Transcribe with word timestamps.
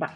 Va. 0.00 0.12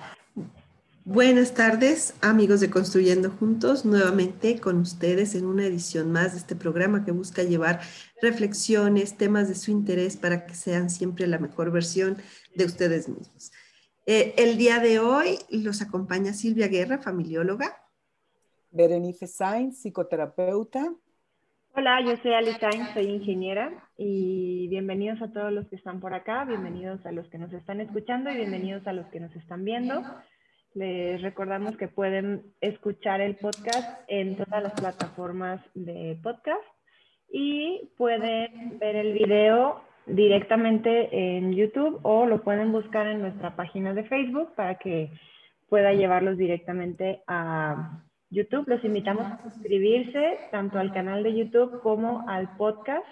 Buenas 1.07 1.55
tardes, 1.55 2.15
amigos 2.21 2.61
de 2.61 2.69
Construyendo 2.69 3.31
Juntos, 3.31 3.87
nuevamente 3.87 4.61
con 4.61 4.79
ustedes 4.79 5.35
en 5.35 5.47
una 5.47 5.65
edición 5.65 6.13
más 6.13 6.33
de 6.33 6.39
este 6.39 6.55
programa 6.55 7.05
que 7.05 7.13
busca 7.13 7.43
llevar 7.43 7.81
reflexiones, 8.21 9.17
temas 9.17 9.49
de 9.49 9.55
su 9.55 9.71
interés 9.71 10.19
para 10.19 10.45
que 10.45 10.55
sean 10.55 10.91
siempre 10.91 11.27
la 11.27 11.39
mejor 11.39 11.73
versión 11.73 12.19
de 12.55 12.67
ustedes 12.67 13.09
mismos. 13.09 13.51
Eh, 14.05 14.35
el 14.37 14.59
día 14.59 14.79
de 14.81 14.99
hoy 14.99 15.39
los 15.49 15.81
acompaña 15.81 16.35
Silvia 16.35 16.69
Guerra, 16.69 16.99
familióloga. 16.99 17.83
Berenice 18.71 19.27
Sainz, 19.27 19.79
psicoterapeuta. 19.79 20.95
Hola, 21.73 22.01
yo 22.01 22.17
soy 22.17 22.35
Ali 22.35 22.51
Sainz, 22.55 22.91
soy 22.95 23.05
ingeniera 23.05 23.71
y 23.97 24.67
bienvenidos 24.69 25.23
a 25.23 25.33
todos 25.33 25.53
los 25.53 25.69
que 25.69 25.77
están 25.77 26.01
por 26.01 26.13
acá, 26.15 26.45
bienvenidos 26.45 27.07
a 27.07 27.13
los 27.13 27.29
que 27.29 27.39
nos 27.39 27.53
están 27.53 27.81
escuchando 27.81 28.29
y 28.29 28.37
bienvenidos 28.37 28.85
a 28.89 28.93
los 28.93 29.07
que 29.07 29.21
nos 29.21 29.35
están 29.37 29.65
viendo. 29.65 30.03
Les 30.75 31.23
recordamos 31.23 31.77
que 31.77 31.87
pueden 31.87 32.43
escuchar 32.61 33.21
el 33.21 33.37
podcast 33.37 34.03
en 34.09 34.37
todas 34.37 34.65
las 34.65 34.73
plataformas 34.73 35.61
de 35.75 36.19
podcast 36.21 36.61
y 37.31 37.89
pueden 37.97 38.79
ver 38.81 38.97
el 38.97 39.13
video 39.13 39.81
directamente 40.07 41.37
en 41.37 41.53
YouTube 41.53 42.01
o 42.03 42.27
lo 42.27 42.43
pueden 42.43 42.73
buscar 42.73 43.07
en 43.07 43.21
nuestra 43.21 43.55
página 43.55 43.95
de 43.95 44.05
Facebook 44.05 44.55
para 44.57 44.75
que 44.75 45.11
pueda 45.69 45.93
llevarlos 45.93 46.37
directamente 46.37 47.23
a 47.29 48.03
YouTube. 48.31 48.69
Los 48.69 48.85
invitamos 48.85 49.27
a 49.27 49.43
suscribirse 49.43 50.39
tanto 50.51 50.79
al 50.79 50.93
canal 50.93 51.23
de 51.23 51.37
YouTube 51.37 51.81
como 51.83 52.29
al 52.29 52.57
podcast. 52.57 53.07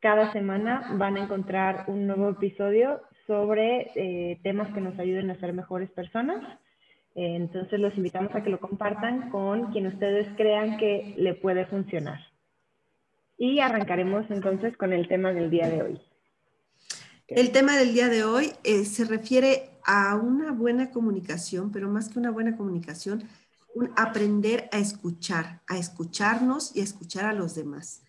Cada 0.00 0.32
semana 0.32 0.94
van 0.94 1.16
a 1.16 1.24
encontrar 1.24 1.84
un 1.86 2.06
nuevo 2.06 2.30
episodio 2.30 3.00
sobre 3.26 3.92
eh, 3.94 4.40
temas 4.42 4.72
que 4.74 4.80
nos 4.80 4.98
ayuden 4.98 5.30
a 5.30 5.38
ser 5.38 5.52
mejores 5.52 5.90
personas. 5.90 6.42
Eh, 7.14 7.36
entonces 7.36 7.78
los 7.78 7.96
invitamos 7.96 8.34
a 8.34 8.42
que 8.42 8.50
lo 8.50 8.58
compartan 8.58 9.30
con 9.30 9.72
quien 9.72 9.86
ustedes 9.86 10.26
crean 10.36 10.78
que 10.78 11.14
le 11.16 11.34
puede 11.34 11.66
funcionar. 11.66 12.20
Y 13.38 13.60
arrancaremos 13.60 14.30
entonces 14.30 14.76
con 14.76 14.92
el 14.92 15.08
tema 15.08 15.32
del 15.32 15.50
día 15.50 15.68
de 15.68 15.82
hoy. 15.82 16.00
El 17.28 17.52
tema 17.52 17.76
del 17.76 17.94
día 17.94 18.08
de 18.08 18.24
hoy 18.24 18.52
eh, 18.64 18.84
se 18.84 19.04
refiere 19.04 19.70
a 19.84 20.16
una 20.16 20.50
buena 20.50 20.90
comunicación, 20.90 21.70
pero 21.70 21.88
más 21.88 22.08
que 22.08 22.18
una 22.18 22.32
buena 22.32 22.56
comunicación, 22.56 23.22
aprender 23.96 24.68
a 24.72 24.78
escuchar, 24.78 25.62
a 25.68 25.78
escucharnos 25.78 26.74
y 26.74 26.80
a 26.80 26.84
escuchar 26.84 27.24
a 27.24 27.32
los 27.32 27.54
demás. 27.54 28.02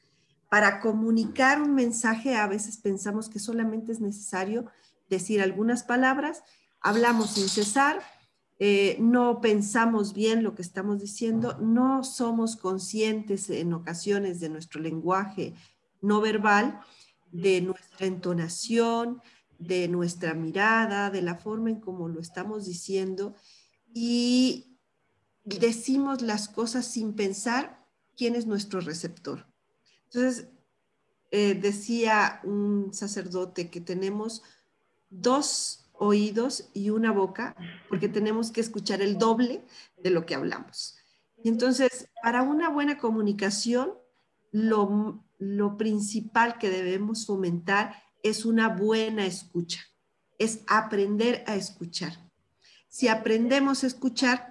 Para 0.49 0.79
comunicar 0.79 1.61
un 1.61 1.75
mensaje 1.75 2.35
a 2.35 2.47
veces 2.47 2.77
pensamos 2.77 3.29
que 3.29 3.39
solamente 3.39 3.91
es 3.91 4.01
necesario 4.01 4.65
decir 5.09 5.41
algunas 5.41 5.83
palabras, 5.83 6.43
hablamos 6.81 7.31
sin 7.31 7.47
cesar, 7.47 8.01
eh, 8.59 8.97
no 8.99 9.41
pensamos 9.41 10.13
bien 10.13 10.43
lo 10.43 10.53
que 10.55 10.61
estamos 10.61 10.99
diciendo, 10.99 11.57
no 11.59 12.03
somos 12.03 12.55
conscientes 12.55 13.49
en 13.49 13.73
ocasiones 13.73 14.39
de 14.39 14.49
nuestro 14.49 14.81
lenguaje 14.81 15.55
no 16.01 16.19
verbal, 16.21 16.81
de 17.31 17.61
nuestra 17.61 18.07
entonación, 18.07 19.21
de 19.57 19.87
nuestra 19.87 20.33
mirada, 20.33 21.09
de 21.09 21.21
la 21.21 21.35
forma 21.35 21.69
en 21.69 21.79
cómo 21.79 22.09
lo 22.09 22.19
estamos 22.19 22.65
diciendo 22.65 23.35
y 23.93 24.70
decimos 25.43 26.21
las 26.21 26.47
cosas 26.47 26.85
sin 26.85 27.13
pensar 27.13 27.85
quién 28.15 28.35
es 28.35 28.45
nuestro 28.45 28.81
receptor. 28.81 29.47
Entonces, 30.05 30.47
eh, 31.31 31.55
decía 31.55 32.41
un 32.43 32.93
sacerdote 32.93 33.69
que 33.69 33.81
tenemos 33.81 34.43
dos 35.09 35.89
oídos 35.93 36.69
y 36.73 36.89
una 36.89 37.11
boca, 37.11 37.55
porque 37.87 38.09
tenemos 38.09 38.51
que 38.51 38.61
escuchar 38.61 39.01
el 39.01 39.17
doble 39.17 39.63
de 39.97 40.09
lo 40.09 40.25
que 40.25 40.35
hablamos. 40.35 40.97
Y 41.43 41.49
entonces, 41.49 42.09
para 42.21 42.41
una 42.41 42.69
buena 42.69 42.97
comunicación, 42.97 43.93
lo, 44.51 45.23
lo 45.37 45.77
principal 45.77 46.57
que 46.57 46.69
debemos 46.69 47.25
fomentar 47.25 47.95
es 48.23 48.45
una 48.45 48.67
buena 48.67 49.25
escucha, 49.25 49.81
es 50.37 50.61
aprender 50.67 51.43
a 51.47 51.55
escuchar. 51.55 52.29
Si 52.87 53.07
aprendemos 53.07 53.83
a 53.83 53.87
escuchar 53.87 54.50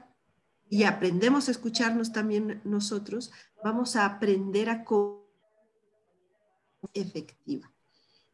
y 0.71 0.85
aprendemos 0.85 1.49
a 1.49 1.51
escucharnos 1.51 2.13
también 2.13 2.63
nosotros, 2.65 3.33
vamos 3.63 3.97
a 3.97 4.07
aprender 4.07 4.71
a 4.71 4.85
efectiva. 6.95 7.71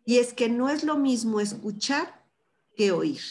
Y 0.04 0.18
es 0.18 0.34
que 0.34 0.50
no 0.50 0.68
es 0.68 0.84
lo 0.84 0.98
mismo 0.98 1.40
escuchar 1.40 2.24
que 2.76 2.92
oír. 2.92 3.22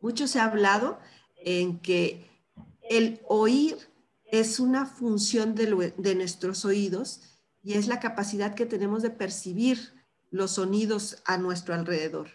Mucho 0.00 0.28
se 0.28 0.38
ha 0.38 0.44
hablado 0.44 1.00
en 1.36 1.80
que 1.80 2.30
el 2.88 3.20
oír 3.28 3.76
es 4.24 4.60
una 4.60 4.86
función 4.86 5.56
de, 5.56 5.92
de, 5.96 6.14
nuestros 6.14 6.64
oídos 6.64 7.22
y 7.62 7.74
es 7.74 7.88
la 7.88 7.98
capacidad 7.98 8.54
que 8.54 8.66
tenemos 8.66 9.02
de 9.02 9.10
percibir 9.10 9.94
los 10.30 10.52
sonidos 10.52 11.22
a 11.24 11.38
nuestro 11.38 11.74
alrededor. 11.74 12.30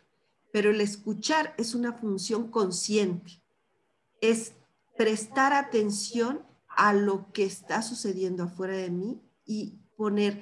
Pero 0.52 0.72
el 0.72 0.82
escuchar 0.82 1.54
es 1.58 1.76
una 1.76 1.94
función 1.94 2.52
consciente, 2.52 3.42
es 4.22 4.54
prestar 5.00 5.54
atención 5.54 6.46
a 6.68 6.92
lo 6.92 7.32
que 7.32 7.46
está 7.46 7.82
sucediendo 7.82 8.44
afuera 8.44 8.76
de 8.76 8.90
mí 8.90 9.22
y 9.46 9.80
poner 9.96 10.42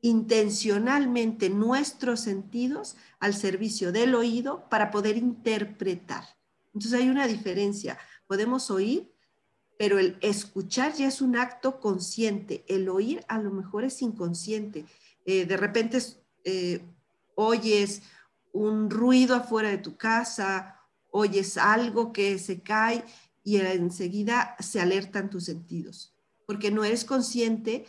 intencionalmente 0.00 1.48
nuestros 1.48 2.18
sentidos 2.18 2.96
al 3.20 3.34
servicio 3.34 3.92
del 3.92 4.16
oído 4.16 4.68
para 4.68 4.90
poder 4.90 5.16
interpretar. 5.16 6.24
Entonces 6.74 7.00
hay 7.00 7.08
una 7.08 7.28
diferencia. 7.28 7.96
Podemos 8.26 8.68
oír, 8.68 9.14
pero 9.78 10.00
el 10.00 10.18
escuchar 10.22 10.94
ya 10.94 11.06
es 11.06 11.20
un 11.20 11.36
acto 11.36 11.78
consciente. 11.78 12.64
El 12.66 12.88
oír 12.88 13.24
a 13.28 13.38
lo 13.38 13.52
mejor 13.52 13.84
es 13.84 14.02
inconsciente. 14.02 14.86
Eh, 15.24 15.46
de 15.46 15.56
repente 15.56 16.02
eh, 16.42 16.84
oyes 17.36 18.02
un 18.50 18.90
ruido 18.90 19.36
afuera 19.36 19.68
de 19.68 19.78
tu 19.78 19.96
casa, 19.96 20.80
oyes 21.12 21.56
algo 21.56 22.12
que 22.12 22.40
se 22.40 22.60
cae 22.60 23.04
y 23.44 23.58
enseguida 23.58 24.56
se 24.58 24.80
alertan 24.80 25.30
tus 25.30 25.44
sentidos, 25.44 26.14
porque 26.46 26.70
no 26.70 26.82
eres 26.82 27.04
consciente 27.04 27.84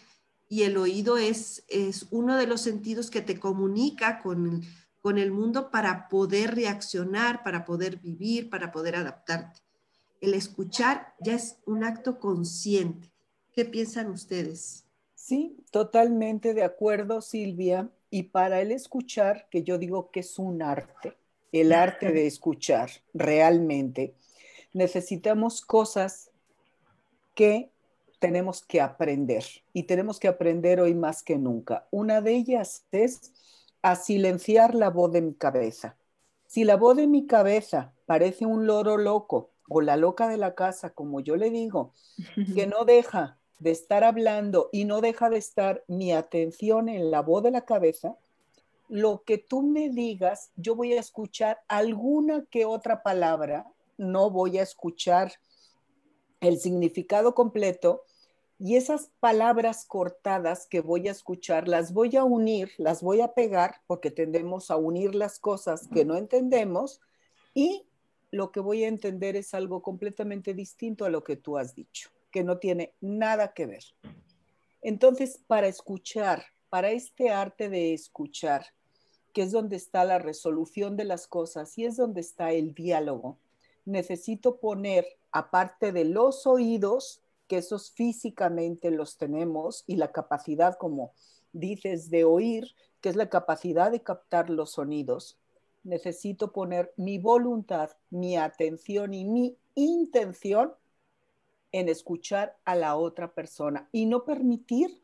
y 0.48 0.64
el 0.64 0.78
oído 0.78 1.18
es, 1.18 1.64
es 1.70 2.08
uno 2.12 2.38
de 2.38 2.46
los 2.46 2.62
sentidos 2.62 3.10
que 3.10 3.22
te 3.22 3.40
comunica 3.40 4.22
con, 4.22 4.62
con 5.02 5.18
el 5.18 5.32
mundo 5.32 5.72
para 5.72 6.08
poder 6.10 6.54
reaccionar, 6.54 7.42
para 7.44 7.66
poder 7.66 7.98
vivir, 7.98 8.50
para 8.50 8.72
poder 8.72 8.98
adaptarte. 8.98 9.62
El 10.22 10.34
escuchar 10.34 11.14
ya 11.20 11.34
es 11.34 11.58
un 11.66 11.84
acto 11.84 12.20
consciente. 12.20 13.12
¿Qué 13.54 13.66
piensan 13.66 14.10
ustedes? 14.10 14.86
Sí, 15.14 15.58
totalmente 15.72 16.54
de 16.54 16.64
acuerdo, 16.64 17.22
Silvia. 17.22 17.90
Y 18.10 18.24
para 18.24 18.62
el 18.62 18.72
escuchar, 18.72 19.48
que 19.50 19.64
yo 19.64 19.78
digo 19.78 20.12
que 20.12 20.20
es 20.20 20.38
un 20.38 20.62
arte, 20.62 21.18
el 21.52 21.74
arte 21.74 22.12
de 22.12 22.28
escuchar 22.28 22.90
realmente, 23.14 24.16
necesitamos 24.76 25.62
cosas 25.62 26.32
que 27.34 27.72
tenemos 28.20 28.62
que 28.64 28.82
aprender 28.82 29.46
y 29.72 29.84
tenemos 29.84 30.20
que 30.20 30.28
aprender 30.28 30.82
hoy 30.82 30.94
más 30.94 31.24
que 31.24 31.38
nunca. 31.38 31.88
Una 31.92 32.22
de 32.22 32.34
ellas 32.34 32.86
es 32.92 33.32
a 33.82 33.96
silenciar 33.96 34.76
la 34.76 34.90
voz 34.90 35.14
de 35.14 35.22
mi 35.22 35.34
cabeza. 35.34 35.96
Si 36.46 36.66
la 36.66 36.76
voz 36.76 36.98
de 36.98 37.08
mi 37.08 37.26
cabeza 37.26 37.94
parece 38.06 38.46
un 38.46 38.68
loro 38.68 38.98
loco 38.98 39.52
o 39.70 39.80
la 39.80 39.96
loca 39.96 40.28
de 40.28 40.38
la 40.38 40.56
casa, 40.56 40.90
como 40.90 41.22
yo 41.22 41.38
le 41.38 41.50
digo, 41.50 41.94
que 42.54 42.68
no 42.68 42.84
deja 42.84 43.38
de 43.60 43.72
estar 43.72 44.04
hablando 44.04 44.70
y 44.74 44.84
no 44.84 45.00
deja 45.00 45.30
de 45.30 45.38
estar 45.38 45.86
mi 45.88 46.12
atención 46.12 46.90
en 46.90 47.12
la 47.12 47.22
voz 47.22 47.44
de 47.44 47.52
la 47.52 47.64
cabeza, 47.64 48.18
lo 48.90 49.24
que 49.24 49.38
tú 49.38 49.64
me 49.64 49.90
digas, 49.90 50.52
yo 50.58 50.76
voy 50.76 50.94
a 50.94 51.00
escuchar 51.00 51.62
alguna 51.70 52.46
que 52.50 52.66
otra 52.66 53.04
palabra, 53.04 53.66
no 53.98 54.30
voy 54.30 54.58
a 54.58 54.64
escuchar 54.64 55.34
el 56.42 56.60
significado 56.60 57.34
completo 57.36 58.04
y 58.58 58.78
esas 58.78 59.12
palabras 59.20 59.86
cortadas 59.86 60.66
que 60.68 60.80
voy 60.80 61.08
a 61.08 61.12
escuchar, 61.12 61.68
las 61.68 61.92
voy 61.92 62.16
a 62.16 62.24
unir, 62.24 62.72
las 62.78 63.02
voy 63.02 63.22
a 63.22 63.34
pegar, 63.34 63.82
porque 63.86 64.12
tendemos 64.12 64.72
a 64.72 64.78
unir 64.78 65.14
las 65.14 65.40
cosas 65.40 65.90
que 65.94 66.06
no 66.06 66.16
entendemos 66.16 67.02
y 67.54 67.86
lo 68.32 68.52
que 68.52 68.62
voy 68.62 68.84
a 68.84 68.88
entender 68.88 69.36
es 69.36 69.54
algo 69.54 69.82
completamente 69.82 70.54
distinto 70.54 71.06
a 71.06 71.10
lo 71.10 71.24
que 71.24 71.36
tú 71.36 71.58
has 71.58 71.76
dicho, 71.76 72.10
que 72.32 72.44
no 72.44 72.58
tiene 72.58 72.94
nada 73.02 73.54
que 73.54 73.66
ver. 73.66 73.84
Entonces, 74.82 75.40
para 75.48 75.68
escuchar, 75.68 76.46
para 76.70 76.92
este 76.92 77.30
arte 77.30 77.70
de 77.70 77.94
escuchar, 77.94 78.68
que 79.34 79.42
es 79.42 79.52
donde 79.52 79.76
está 79.76 80.06
la 80.06 80.20
resolución 80.20 80.96
de 80.96 81.04
las 81.04 81.28
cosas 81.28 81.78
y 81.78 81.86
es 81.86 81.98
donde 81.98 82.22
está 82.22 82.52
el 82.52 82.74
diálogo, 82.74 83.38
necesito 83.86 84.58
poner, 84.58 85.08
aparte 85.32 85.92
de 85.92 86.06
los 86.06 86.46
oídos, 86.46 87.22
que 87.48 87.58
esos 87.58 87.92
físicamente 87.92 88.92
los 88.92 89.18
tenemos 89.18 89.84
y 89.88 89.98
la 89.98 90.12
capacidad, 90.12 90.78
como 90.78 91.14
dices, 91.54 92.10
de 92.10 92.24
oír, 92.24 92.76
que 93.02 93.10
es 93.10 93.16
la 93.16 93.30
capacidad 93.30 93.92
de 93.92 94.02
captar 94.02 94.50
los 94.50 94.72
sonidos, 94.72 95.38
necesito 95.84 96.52
poner 96.52 96.92
mi 96.98 97.20
voluntad, 97.20 97.92
mi 98.10 98.36
atención 98.36 99.14
y 99.14 99.24
mi 99.26 99.58
intención 99.76 100.74
en 101.72 101.90
escuchar 101.90 102.58
a 102.66 102.76
la 102.76 102.96
otra 102.96 103.34
persona 103.34 103.88
y 103.92 104.06
no 104.06 104.26
permitir 104.26 105.02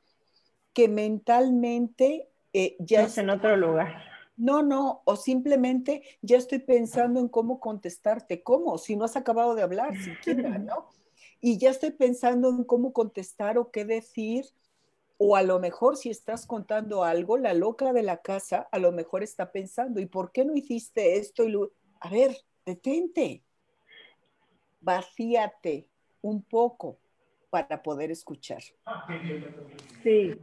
que 0.73 0.87
mentalmente 0.87 2.29
eh, 2.53 2.75
ya 2.79 3.03
es 3.03 3.17
en 3.17 3.29
otro 3.29 3.55
lugar. 3.55 4.10
No, 4.41 4.63
no, 4.63 5.03
o 5.05 5.15
simplemente 5.17 6.01
ya 6.23 6.37
estoy 6.37 6.57
pensando 6.57 7.19
en 7.19 7.27
cómo 7.27 7.59
contestarte. 7.59 8.41
¿Cómo? 8.41 8.79
Si 8.79 8.95
no 8.95 9.05
has 9.05 9.15
acabado 9.15 9.53
de 9.53 9.61
hablar 9.61 9.95
siquiera, 9.95 10.57
¿no? 10.57 10.89
Y 11.39 11.59
ya 11.59 11.69
estoy 11.69 11.91
pensando 11.91 12.49
en 12.49 12.63
cómo 12.63 12.91
contestar 12.91 13.59
o 13.59 13.69
qué 13.69 13.85
decir. 13.85 14.45
O 15.19 15.35
a 15.35 15.43
lo 15.43 15.59
mejor 15.59 15.95
si 15.95 16.09
estás 16.09 16.47
contando 16.47 17.03
algo, 17.03 17.37
la 17.37 17.53
loca 17.53 17.93
de 17.93 18.01
la 18.01 18.23
casa 18.23 18.67
a 18.71 18.79
lo 18.79 18.91
mejor 18.91 19.21
está 19.21 19.51
pensando, 19.51 20.01
¿y 20.01 20.07
por 20.07 20.31
qué 20.31 20.43
no 20.43 20.55
hiciste 20.55 21.17
esto? 21.17 21.47
Y 21.47 21.55
A 21.99 22.09
ver, 22.09 22.35
detente, 22.65 23.43
vacíate 24.79 25.87
un 26.23 26.41
poco 26.41 26.97
para 27.51 27.83
poder 27.83 28.09
escuchar. 28.09 28.63
Sí, 30.01 30.33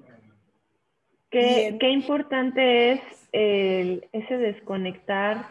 Qué, 1.31 1.91
importante 1.91 2.93
es 2.93 3.01
el, 3.33 4.09
ese 4.13 4.39
desconectar 4.39 5.47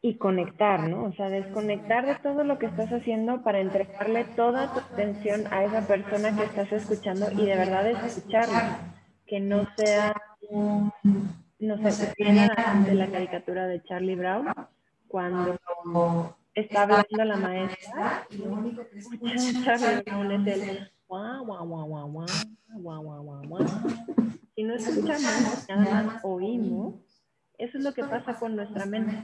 y 0.00 0.14
conectar, 0.14 0.88
¿no? 0.88 1.04
O 1.04 1.12
sea, 1.12 1.28
desconectar 1.28 2.06
de 2.06 2.16
todo 2.16 2.44
lo 2.44 2.58
que 2.58 2.66
estás 2.66 2.92
haciendo 2.92 3.42
para 3.42 3.60
entregarle 3.60 4.24
toda 4.24 4.72
tu 4.72 4.80
atención 4.80 5.44
a 5.52 5.64
esa 5.64 5.86
persona 5.86 6.36
que 6.36 6.44
estás 6.44 6.72
escuchando 6.72 7.30
y 7.32 7.46
de 7.46 7.56
verdad 7.56 7.88
escucharla. 7.88 8.94
Que 9.26 9.40
no 9.40 9.68
sea, 9.76 10.14
no 10.50 11.90
sé, 11.90 12.14
de 12.16 12.94
la 12.94 13.06
caricatura 13.08 13.66
de 13.66 13.82
Charlie 13.82 14.16
Brown 14.16 14.46
cuando 15.08 15.58
está 16.54 16.82
hablando 16.82 17.24
la 17.24 17.36
maestra, 17.36 18.26
lo 18.30 18.52
único 18.52 18.86
que 18.88 18.98
escucha 18.98 19.34
es 19.34 19.82
el 19.82 20.90
guau, 21.08 21.44
guau. 23.48 23.66
Si 24.54 24.62
no 24.62 24.74
escuchamos, 24.74 25.66
nada 25.68 26.02
más 26.02 26.24
oímos, 26.24 26.94
eso 27.56 27.78
es 27.78 27.84
lo 27.84 27.92
que 27.94 28.04
pasa 28.04 28.38
con 28.38 28.56
nuestra 28.56 28.86
mente. 28.86 29.16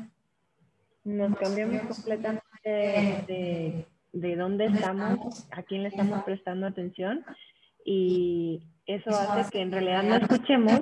Nos 1.05 1.37
cambiamos 1.37 1.83
completamente 1.83 2.43
de, 2.65 3.87
de 4.13 4.37
dónde 4.37 4.67
estamos, 4.67 5.47
a 5.51 5.63
quién 5.63 5.83
le 5.83 5.89
estamos 5.91 6.23
prestando 6.25 6.67
atención 6.67 7.25
y 7.85 8.63
eso 8.87 9.11
hace 9.11 9.51
que 9.51 9.61
en 9.61 9.73
realidad 9.73 10.03
no 10.03 10.17
escuchemos 10.17 10.81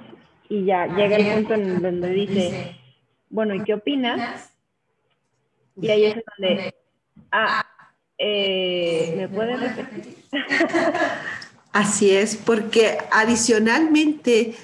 y 0.48 0.64
ya 0.66 0.86
llega 0.86 1.16
el 1.16 1.34
punto 1.34 1.54
en 1.54 1.82
donde 1.82 2.10
dice, 2.10 2.76
bueno, 3.30 3.54
¿y 3.54 3.64
qué 3.64 3.74
opinas? 3.74 4.54
Y 5.80 5.88
ahí 5.88 6.04
es 6.04 6.22
donde, 6.36 6.74
ah, 7.32 7.66
eh, 8.18 9.14
¿me 9.16 9.28
puedes 9.28 9.58
repetir? 9.60 10.21
Así 11.72 12.10
es, 12.10 12.36
porque 12.36 12.98
adicionalmente 13.10 14.56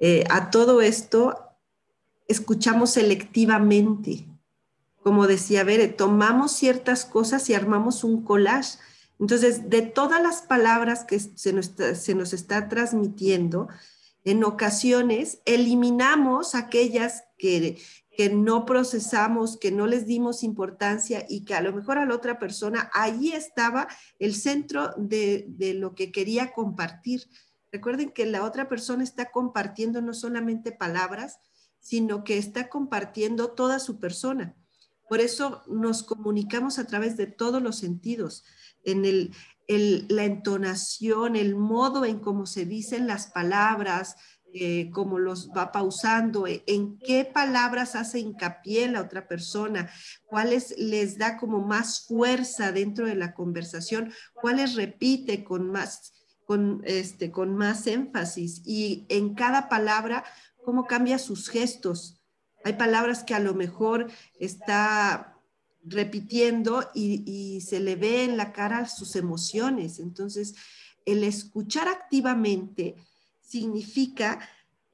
eh, 0.00 0.24
a 0.30 0.50
todo 0.50 0.80
esto, 0.80 1.38
escuchamos 2.28 2.90
selectivamente. 2.90 4.26
Como 5.02 5.26
decía 5.26 5.62
Bere, 5.62 5.88
tomamos 5.88 6.52
ciertas 6.52 7.04
cosas 7.04 7.48
y 7.48 7.54
armamos 7.54 8.02
un 8.02 8.24
collage. 8.24 8.78
Entonces, 9.20 9.70
de 9.70 9.82
todas 9.82 10.20
las 10.20 10.42
palabras 10.42 11.04
que 11.04 11.18
se 11.20 11.52
nos, 11.52 11.72
se 11.94 12.14
nos 12.14 12.32
está 12.32 12.68
transmitiendo, 12.68 13.68
en 14.24 14.42
ocasiones 14.42 15.38
eliminamos 15.44 16.56
aquellas 16.56 17.24
que, 17.38 17.78
que 18.16 18.30
no 18.30 18.64
procesamos, 18.64 19.58
que 19.58 19.70
no 19.70 19.86
les 19.86 20.06
dimos 20.06 20.42
importancia 20.42 21.26
y 21.28 21.44
que 21.44 21.54
a 21.54 21.60
lo 21.60 21.74
mejor 21.74 21.98
a 21.98 22.06
la 22.06 22.14
otra 22.14 22.38
persona 22.38 22.90
ahí 22.94 23.32
estaba 23.32 23.88
el 24.18 24.34
centro 24.34 24.94
de, 24.96 25.74
lo 25.78 25.94
que 25.94 26.10
quería 26.10 26.52
compartir. 26.52 27.28
Recuerden 27.70 28.10
que 28.10 28.24
la 28.24 28.42
otra 28.42 28.70
persona 28.70 29.04
está 29.04 29.30
compartiendo 29.30 30.00
no 30.00 30.14
solamente 30.14 30.72
palabras, 30.72 31.40
sino 31.78 32.24
que 32.24 32.38
está 32.38 32.70
compartiendo 32.70 33.50
toda 33.50 33.78
su 33.78 34.00
persona. 34.00 34.56
Por 35.10 35.20
eso 35.20 35.62
nos 35.66 36.02
comunicamos 36.02 36.78
a 36.78 36.86
través 36.86 37.18
de 37.18 37.26
todos 37.26 37.62
los 37.62 37.76
sentidos, 37.76 38.44
en 38.82 39.04
el, 39.04 39.32
la 40.08 40.24
entonación, 40.24 41.36
el 41.36 41.54
modo 41.54 42.06
en 42.06 42.20
cómo 42.20 42.46
se 42.46 42.64
dicen 42.64 43.06
las 43.06 43.26
palabras, 43.26 44.16
eh, 44.58 44.90
cómo 44.90 45.18
los 45.18 45.50
va 45.50 45.70
pausando, 45.70 46.46
eh, 46.46 46.64
en 46.66 46.98
qué 46.98 47.26
palabras 47.26 47.94
hace 47.94 48.20
hincapié 48.20 48.88
la 48.88 49.02
otra 49.02 49.28
persona, 49.28 49.90
cuáles 50.24 50.74
les 50.78 51.18
da 51.18 51.36
como 51.36 51.60
más 51.60 52.06
fuerza 52.06 52.72
dentro 52.72 53.06
de 53.06 53.16
la 53.16 53.34
conversación, 53.34 54.14
cuáles 54.34 54.74
repite 54.74 55.44
con 55.44 55.70
más, 55.70 56.14
con, 56.46 56.80
este, 56.84 57.30
con 57.30 57.54
más 57.54 57.86
énfasis 57.86 58.62
y 58.64 59.04
en 59.10 59.34
cada 59.34 59.68
palabra 59.68 60.24
cómo 60.64 60.86
cambia 60.86 61.18
sus 61.18 61.50
gestos. 61.50 62.22
Hay 62.64 62.72
palabras 62.72 63.24
que 63.24 63.34
a 63.34 63.40
lo 63.40 63.52
mejor 63.52 64.10
está 64.40 65.38
repitiendo 65.84 66.88
y, 66.94 67.30
y 67.30 67.60
se 67.60 67.80
le 67.80 67.94
ve 67.94 68.24
en 68.24 68.38
la 68.38 68.52
cara 68.52 68.88
sus 68.88 69.16
emociones. 69.16 69.98
Entonces, 69.98 70.54
el 71.04 71.24
escuchar 71.24 71.88
activamente 71.88 72.96
significa 73.46 74.40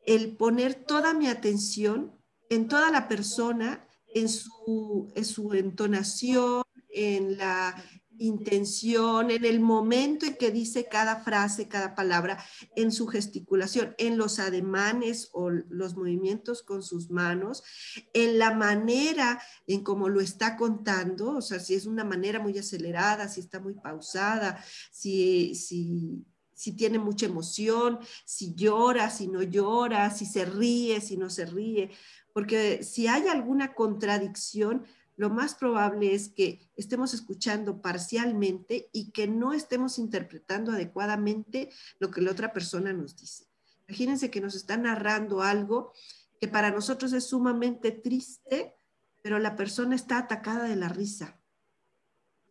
el 0.05 0.37
poner 0.37 0.75
toda 0.75 1.15
mi 1.15 1.29
atención 1.29 2.13
en 2.51 2.69
toda 2.69 2.91
la 2.91 3.09
persona, 3.09 3.87
en 4.15 4.29
su, 4.29 5.11
en 5.15 5.25
su 5.25 5.55
entonación, 5.55 6.63
en 6.91 7.39
la 7.39 7.83
intención, 8.19 9.31
en 9.31 9.45
el 9.45 9.61
momento 9.61 10.27
en 10.27 10.37
que 10.37 10.51
dice 10.51 10.87
cada 10.87 11.25
frase, 11.25 11.67
cada 11.67 11.95
palabra, 11.95 12.45
en 12.77 12.93
su 12.93 13.07
gesticulación, 13.07 13.95
en 13.99 14.19
los 14.19 14.39
ademanes 14.39 15.31
o 15.33 15.51
los 15.51 15.97
movimientos 15.97 16.63
con 16.63 16.83
sus 16.83 17.11
manos, 17.11 17.65
en 18.13 18.39
la 18.39 18.53
manera 18.53 19.43
en 19.67 19.83
cómo 19.83 20.09
lo 20.09 20.21
está 20.21 20.57
contando, 20.57 21.37
o 21.37 21.43
sea, 21.43 21.59
si 21.59 21.75
es 21.75 21.87
una 21.87 22.05
manera 22.05 22.39
muy 22.39 22.59
acelerada, 22.59 23.29
si 23.29 23.41
está 23.41 23.61
muy 23.61 23.75
pausada, 23.75 24.63
si, 24.91 25.55
si 25.55 26.25
si 26.63 26.71
tiene 26.71 27.01
mucha 27.01 27.27
emoción, 27.27 27.99
si 28.25 28.55
llora, 28.55 29.11
si 29.11 29.27
no 29.27 29.43
llora, 29.43 30.11
si 30.11 30.27
se 30.27 30.45
ríe, 30.45 31.01
si 31.01 31.17
no 31.17 31.29
se 31.29 31.45
ríe, 31.45 31.91
porque 32.33 32.85
si 32.85 33.09
hay 33.09 33.27
alguna 33.27 33.75
contradicción, 33.75 34.85
lo 35.17 35.29
más 35.29 35.57
probable 35.57 36.15
es 36.15 36.29
que 36.29 36.71
estemos 36.77 37.15
escuchando 37.15 37.83
parcialmente 37.83 38.89
y 38.93 39.11
que 39.11 39.27
no 39.27 39.53
estemos 39.53 39.99
interpretando 39.99 40.71
adecuadamente 40.71 41.69
lo 41.99 42.13
que 42.13 42.21
la 42.21 42.31
otra 42.31 42.53
persona 42.53 42.93
nos 42.93 43.17
dice. 43.17 43.49
Imagínense 43.89 44.31
que 44.31 44.41
nos 44.41 44.55
está 44.55 44.77
narrando 44.77 45.43
algo 45.43 45.93
que 46.41 46.47
para 46.47 46.71
nosotros 46.71 47.13
es 47.13 47.25
sumamente 47.25 47.91
triste, 47.91 48.73
pero 49.21 49.41
la 49.41 49.57
persona 49.57 49.97
está 49.97 50.19
atacada 50.19 50.69
de 50.69 50.77
la 50.77 50.89
risa 50.89 51.42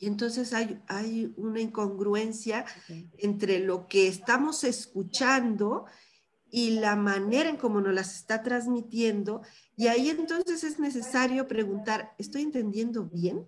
y 0.01 0.07
entonces 0.07 0.51
hay, 0.51 0.81
hay 0.87 1.31
una 1.37 1.61
incongruencia 1.61 2.65
entre 3.19 3.59
lo 3.59 3.87
que 3.87 4.07
estamos 4.07 4.63
escuchando 4.63 5.85
y 6.49 6.71
la 6.71 6.95
manera 6.95 7.49
en 7.49 7.55
cómo 7.55 7.81
nos 7.81 7.93
las 7.93 8.15
está 8.15 8.41
transmitiendo. 8.41 9.43
Y 9.77 9.87
ahí 9.87 10.09
entonces 10.09 10.63
es 10.63 10.79
necesario 10.79 11.47
preguntar, 11.47 12.15
¿estoy 12.17 12.41
entendiendo 12.41 13.03
bien? 13.03 13.47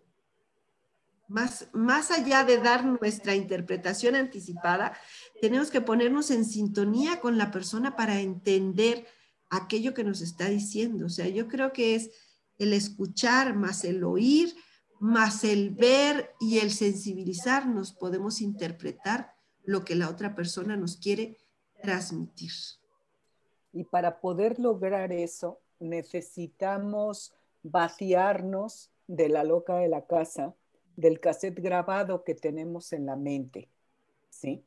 Más, 1.27 1.69
más 1.73 2.11
allá 2.11 2.43
de 2.43 2.59
dar 2.59 2.85
nuestra 2.85 3.33
interpretación 3.33 4.13
anticipada, 4.13 4.95
tenemos 5.41 5.71
que 5.71 5.81
ponernos 5.81 6.29
en 6.29 6.45
sintonía 6.45 7.19
con 7.19 7.39
la 7.39 7.49
persona 7.49 7.95
para 7.95 8.19
entender 8.19 9.07
aquello 9.49 9.95
que 9.95 10.03
nos 10.03 10.21
está 10.21 10.49
diciendo. 10.49 11.07
O 11.07 11.09
sea, 11.09 11.27
yo 11.27 11.47
creo 11.47 11.73
que 11.73 11.95
es 11.95 12.11
el 12.59 12.73
escuchar 12.73 13.55
más 13.55 13.83
el 13.85 14.03
oír, 14.03 14.55
más 15.03 15.43
el 15.43 15.71
ver 15.71 16.33
y 16.39 16.59
el 16.59 16.71
sensibilizarnos 16.71 17.91
podemos 17.91 18.39
interpretar 18.39 19.35
lo 19.65 19.83
que 19.83 19.95
la 19.95 20.09
otra 20.09 20.33
persona 20.33 20.77
nos 20.77 20.95
quiere 20.95 21.39
transmitir. 21.81 22.53
Y 23.73 23.83
para 23.83 24.21
poder 24.21 24.59
lograr 24.59 25.11
eso, 25.11 25.59
necesitamos 25.81 27.33
vaciarnos 27.63 28.91
de 29.07 29.27
la 29.27 29.43
loca 29.43 29.75
de 29.75 29.89
la 29.89 30.05
casa, 30.05 30.55
del 30.95 31.19
cassette 31.19 31.59
grabado 31.59 32.23
que 32.23 32.33
tenemos 32.33 32.93
en 32.93 33.05
la 33.05 33.17
mente, 33.17 33.67
¿sí? 34.29 34.63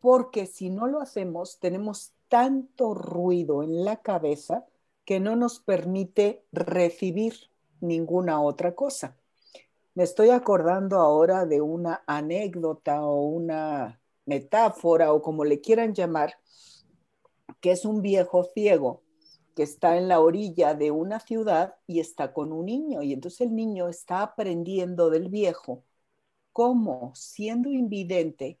Porque 0.00 0.46
si 0.46 0.70
no 0.70 0.88
lo 0.88 1.00
hacemos, 1.00 1.60
tenemos 1.60 2.14
tanto 2.26 2.94
ruido 2.94 3.62
en 3.62 3.84
la 3.84 4.02
cabeza 4.02 4.66
que 5.04 5.20
no 5.20 5.36
nos 5.36 5.60
permite 5.60 6.44
recibir 6.50 7.52
ninguna 7.80 8.42
otra 8.42 8.74
cosa. 8.74 9.16
Me 9.96 10.04
estoy 10.04 10.28
acordando 10.30 10.98
ahora 10.98 11.46
de 11.46 11.60
una 11.62 12.04
anécdota 12.06 13.02
o 13.02 13.24
una 13.24 13.98
metáfora 14.26 15.12
o 15.12 15.22
como 15.22 15.44
le 15.44 15.60
quieran 15.62 15.94
llamar, 15.94 16.38
que 17.60 17.72
es 17.72 17.84
un 17.86 18.02
viejo 18.02 18.44
ciego 18.54 19.02
que 19.54 19.62
está 19.62 19.96
en 19.96 20.08
la 20.08 20.20
orilla 20.20 20.74
de 20.74 20.90
una 20.90 21.18
ciudad 21.20 21.76
y 21.86 22.00
está 22.00 22.34
con 22.34 22.52
un 22.52 22.66
niño. 22.66 23.02
Y 23.02 23.14
entonces 23.14 23.40
el 23.40 23.56
niño 23.56 23.88
está 23.88 24.22
aprendiendo 24.22 25.08
del 25.10 25.30
viejo 25.30 25.82
cómo, 26.52 27.12
siendo 27.14 27.70
invidente, 27.70 28.60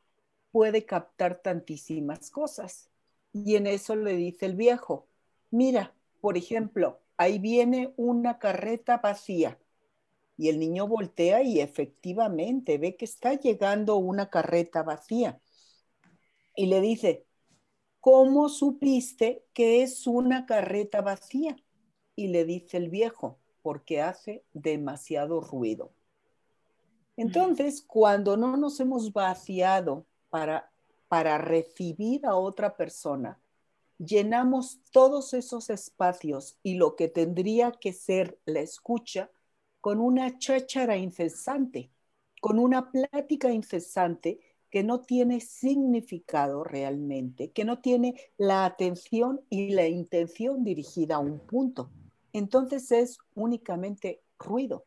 puede 0.52 0.86
captar 0.86 1.42
tantísimas 1.42 2.30
cosas. 2.30 2.90
Y 3.32 3.56
en 3.56 3.66
eso 3.66 3.96
le 3.96 4.14
dice 4.16 4.46
el 4.46 4.56
viejo, 4.56 5.08
mira, 5.50 5.94
por 6.22 6.38
ejemplo, 6.38 7.00
ahí 7.18 7.38
viene 7.38 7.92
una 7.98 8.38
carreta 8.38 8.98
vacía. 8.98 9.58
Y 10.36 10.48
el 10.48 10.58
niño 10.58 10.86
voltea 10.86 11.42
y 11.42 11.60
efectivamente 11.60 12.78
ve 12.78 12.96
que 12.96 13.04
está 13.04 13.34
llegando 13.34 13.96
una 13.96 14.28
carreta 14.28 14.82
vacía. 14.82 15.40
Y 16.54 16.66
le 16.66 16.80
dice, 16.80 17.26
¿cómo 18.00 18.48
supiste 18.48 19.44
que 19.52 19.82
es 19.82 20.06
una 20.06 20.46
carreta 20.46 21.00
vacía? 21.00 21.56
Y 22.14 22.28
le 22.28 22.44
dice 22.44 22.76
el 22.76 22.88
viejo, 22.88 23.38
porque 23.62 24.00
hace 24.00 24.44
demasiado 24.52 25.40
ruido. 25.40 25.92
Entonces, 27.16 27.82
cuando 27.82 28.36
no 28.36 28.56
nos 28.56 28.78
hemos 28.78 29.12
vaciado 29.12 30.06
para, 30.28 30.70
para 31.08 31.38
recibir 31.38 32.26
a 32.26 32.36
otra 32.36 32.76
persona, 32.76 33.40
llenamos 33.98 34.80
todos 34.90 35.32
esos 35.34 35.70
espacios 35.70 36.58
y 36.62 36.74
lo 36.74 36.96
que 36.96 37.08
tendría 37.08 37.72
que 37.72 37.92
ser 37.92 38.38
la 38.44 38.60
escucha 38.60 39.30
con 39.86 40.00
una 40.00 40.36
cháchara 40.36 40.96
incesante, 40.96 41.92
con 42.40 42.58
una 42.58 42.90
plática 42.90 43.52
incesante 43.52 44.40
que 44.68 44.82
no 44.82 45.02
tiene 45.02 45.38
significado 45.38 46.64
realmente, 46.64 47.52
que 47.52 47.64
no 47.64 47.78
tiene 47.78 48.20
la 48.36 48.64
atención 48.64 49.42
y 49.48 49.74
la 49.74 49.86
intención 49.86 50.64
dirigida 50.64 51.14
a 51.14 51.18
un 51.20 51.38
punto. 51.38 51.92
Entonces 52.32 52.90
es 52.90 53.18
únicamente 53.36 54.24
ruido. 54.40 54.84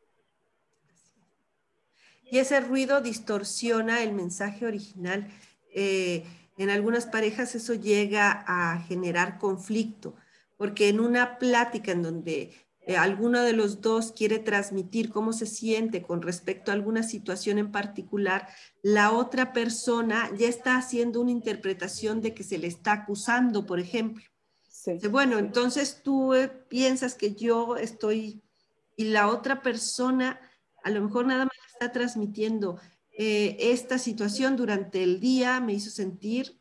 Y 2.26 2.40
ese 2.40 2.60
ruido 2.60 3.00
distorsiona 3.00 4.04
el 4.04 4.12
mensaje 4.12 4.66
original. 4.66 5.30
Eh, 5.74 6.26
en 6.58 6.70
algunas 6.70 7.06
parejas 7.06 7.56
eso 7.56 7.74
llega 7.74 8.44
a 8.46 8.82
generar 8.82 9.38
conflicto, 9.38 10.16
porque 10.58 10.90
en 10.90 11.00
una 11.00 11.38
plática 11.40 11.94
en 11.94 12.04
donde 12.04 12.52
eh, 12.90 12.98
alguno 12.98 13.44
de 13.44 13.54
los 13.54 13.82
dos 13.82 14.14
quiere 14.14 14.40
transmitir 14.40 15.12
cómo 15.12 15.32
se 15.32 15.46
siente 15.46 16.02
con 16.02 16.24
respecto 16.24 16.72
a 16.72 16.74
alguna 16.74 17.04
situación 17.04 17.60
en 17.60 17.72
particular, 17.72 18.48
la 18.82 19.12
otra 19.12 19.54
persona 19.54 20.32
ya 20.36 20.48
está 20.48 20.76
haciendo 20.76 21.22
una 21.22 21.30
interpretación 21.30 22.20
de 22.20 22.34
que 22.34 22.44
se 22.44 22.58
le 22.58 22.66
está 22.66 22.94
acusando, 22.94 23.68
por 23.68 23.80
ejemplo. 23.80 24.24
Bueno, 25.12 25.38
entonces 25.38 26.02
tú 26.02 26.34
eh, 26.34 26.48
piensas 26.48 27.14
que 27.14 27.36
yo 27.36 27.78
estoy 27.78 28.42
y 28.98 29.04
la 29.04 29.28
otra 29.28 29.62
persona 29.62 30.40
a 30.84 30.90
lo 30.90 31.04
mejor 31.04 31.28
nada 31.28 31.46
más 31.46 31.58
está 31.72 31.92
transmitiendo 31.92 32.80
eh, 33.12 33.56
esta 33.60 34.00
situación 34.00 34.56
durante 34.56 35.04
el 35.04 35.20
día, 35.20 35.60
me 35.60 35.74
hizo 35.74 35.92
sentir 35.92 36.60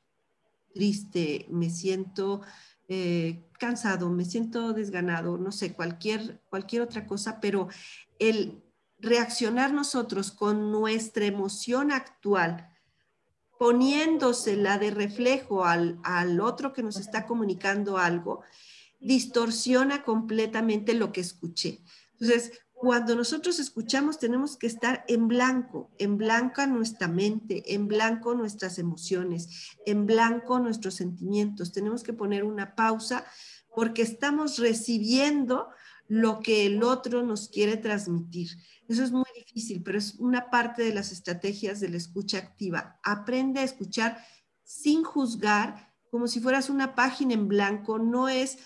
triste, 0.75 1.47
me 1.49 1.71
siento 1.71 2.43
eh, 2.89 3.45
cansado, 3.59 4.09
me 4.09 4.25
siento 4.25 4.73
desganado, 4.73 5.37
no 5.37 5.53
sé, 5.53 5.75
cualquier, 5.75 6.41
cualquier 6.49 6.83
otra 6.83 7.07
cosa, 7.07 7.39
pero 7.41 7.69
el 8.19 8.63
reaccionar 8.99 9.73
nosotros 9.73 10.33
con 10.33 10.73
nuestra 10.73 11.27
emoción 11.27 11.93
actual, 11.93 12.69
poniéndosela 13.59 14.79
de 14.79 14.91
reflejo 14.91 15.65
al, 15.65 15.99
al 16.03 16.41
otro 16.41 16.73
que 16.73 16.83
nos 16.83 16.97
está 16.97 17.27
comunicando 17.27 17.99
algo, 17.99 18.43
distorsiona 19.01 20.03
completamente 20.03 20.95
lo 20.95 21.13
que 21.13 21.21
escuché. 21.21 21.83
Entonces, 22.13 22.53
cuando 22.79 23.17
nosotros 23.17 23.59
escuchamos 23.59 24.19
tenemos 24.19 24.57
que 24.57 24.69
estar 24.69 25.05
en 25.09 25.27
blanco, 25.27 25.91
en 25.99 26.17
blanco 26.17 26.65
nuestra 26.67 27.09
mente, 27.09 27.75
en 27.75 27.89
blanco 27.89 28.35
nuestras 28.35 28.79
emociones, 28.79 29.77
en 29.85 30.07
blanco 30.07 30.61
nuestros 30.61 30.95
sentimientos. 30.95 31.73
Tenemos 31.73 32.05
que 32.05 32.13
poner 32.13 32.45
una 32.45 32.77
pausa 32.77 33.25
porque 33.75 34.03
estamos 34.03 34.59
recibiendo 34.59 35.69
lo 36.07 36.41
que 36.41 36.67
el 36.67 36.83
otro 36.83 37.23
nos 37.23 37.49
quiere 37.49 37.77
transmitir. 37.77 38.51
Eso 38.89 39.03
es 39.03 39.11
muy 39.11 39.27
difícil, 39.35 39.83
pero 39.83 39.99
es 39.99 40.15
una 40.15 40.49
parte 40.49 40.83
de 40.83 40.95
las 40.95 41.11
estrategias 41.11 41.81
de 41.81 41.89
la 41.89 41.97
escucha 41.97 42.39
activa. 42.39 42.99
Aprende 43.03 43.61
a 43.61 43.65
escuchar 43.65 44.25
sin 44.63 45.03
juzgar, 45.03 45.95
como 46.11 46.29
si 46.29 46.41
fueras 46.41 46.71
una 46.71 46.95
página 46.95 47.35
en 47.35 47.49
blanco. 47.49 47.99
No 47.99 48.29
es 48.29 48.59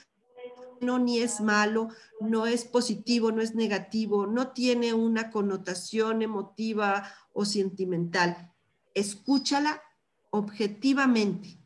no 0.83 0.99
ni 0.99 1.19
es 1.19 1.41
malo, 1.41 1.89
no 2.21 2.47
es 2.47 2.65
positivo, 2.65 3.33
no 3.33 3.41
es 3.41 3.55
negativo, 3.55 4.27
no 4.27 4.49
tiene 4.49 4.93
una 4.93 5.31
connotación 5.31 6.23
emotiva 6.23 7.11
o 7.33 7.45
sentimental. 7.45 8.53
Escúchala 8.95 9.83
objetivamente 10.31 11.59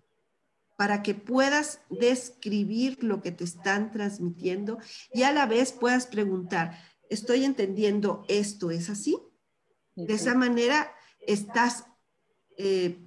para 0.77 1.03
que 1.03 1.15
puedas 1.15 1.81
describir 1.89 3.03
lo 3.03 3.23
que 3.23 3.33
te 3.33 3.45
están 3.45 3.91
transmitiendo 3.91 4.79
y 5.13 5.23
a 5.23 5.33
la 5.33 5.47
vez 5.47 5.73
puedas 5.73 6.07
preguntar, 6.07 6.79
¿estoy 7.09 7.45
entendiendo 7.45 8.25
esto? 8.29 8.71
¿Es 8.71 8.91
así? 8.91 9.19
De 9.95 10.15
esa 10.15 10.35
manera 10.35 10.93
estás 11.21 11.87
eh, 12.59 13.06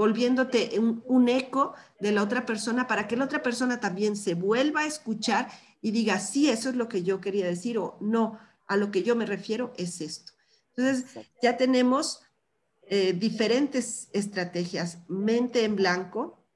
volviéndote 0.00 0.78
un, 0.78 1.28
eco 1.28 1.74
de 2.00 2.10
la 2.10 2.22
otra 2.22 2.46
persona 2.46 2.86
para 2.86 3.06
que 3.06 3.18
la 3.18 3.26
otra 3.26 3.42
persona 3.42 3.80
también 3.80 4.16
se 4.16 4.32
vuelva 4.32 4.80
a 4.80 4.86
escuchar 4.86 5.50
y 5.82 5.90
diga, 5.90 6.18
sí, 6.18 6.48
eso 6.48 6.70
es 6.70 6.74
lo 6.74 6.88
que 6.88 7.02
yo 7.02 7.20
quería 7.20 7.44
decir 7.44 7.76
o 7.76 7.98
no, 8.00 8.38
a 8.66 8.78
lo 8.78 8.90
que 8.90 9.02
yo 9.02 9.14
me 9.14 9.26
refiero 9.26 9.74
es 9.76 10.00
esto. 10.00 10.32
Entonces, 10.74 11.04
ya 11.42 11.58
tenemos 11.58 12.22
eh, 12.84 13.12
diferentes 13.12 14.08
estrategias. 14.14 15.00
Mente 15.06 15.64
en 15.64 15.76
blanco, 15.76 16.46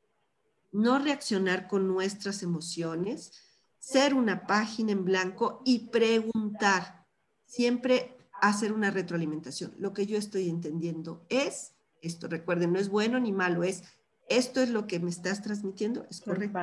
no 0.72 0.98
reaccionar 0.98 1.68
con 1.68 1.86
nuestras 1.86 2.42
emociones, 2.42 3.32
ser 3.78 4.14
una 4.14 4.46
página 4.46 4.92
en 4.92 5.04
blanco 5.04 5.60
y 5.66 5.90
preguntar. 5.90 7.04
Siempre 7.44 8.16
hacer 8.40 8.72
una 8.72 8.90
retroalimentación. 8.90 9.74
Lo 9.76 9.92
que 9.92 10.06
yo 10.06 10.16
estoy 10.16 10.48
entendiendo 10.48 11.26
es 11.28 11.73
esto. 12.06 12.28
Recuerden, 12.28 12.72
no 12.72 12.78
es 12.78 12.88
bueno 12.88 13.18
ni 13.18 13.32
malo, 13.32 13.64
es 13.64 13.82
esto 14.28 14.60
es 14.60 14.70
lo 14.70 14.86
que 14.86 15.00
me 15.00 15.10
estás 15.10 15.42
transmitiendo, 15.42 16.06
es 16.10 16.20
correcto. 16.20 16.58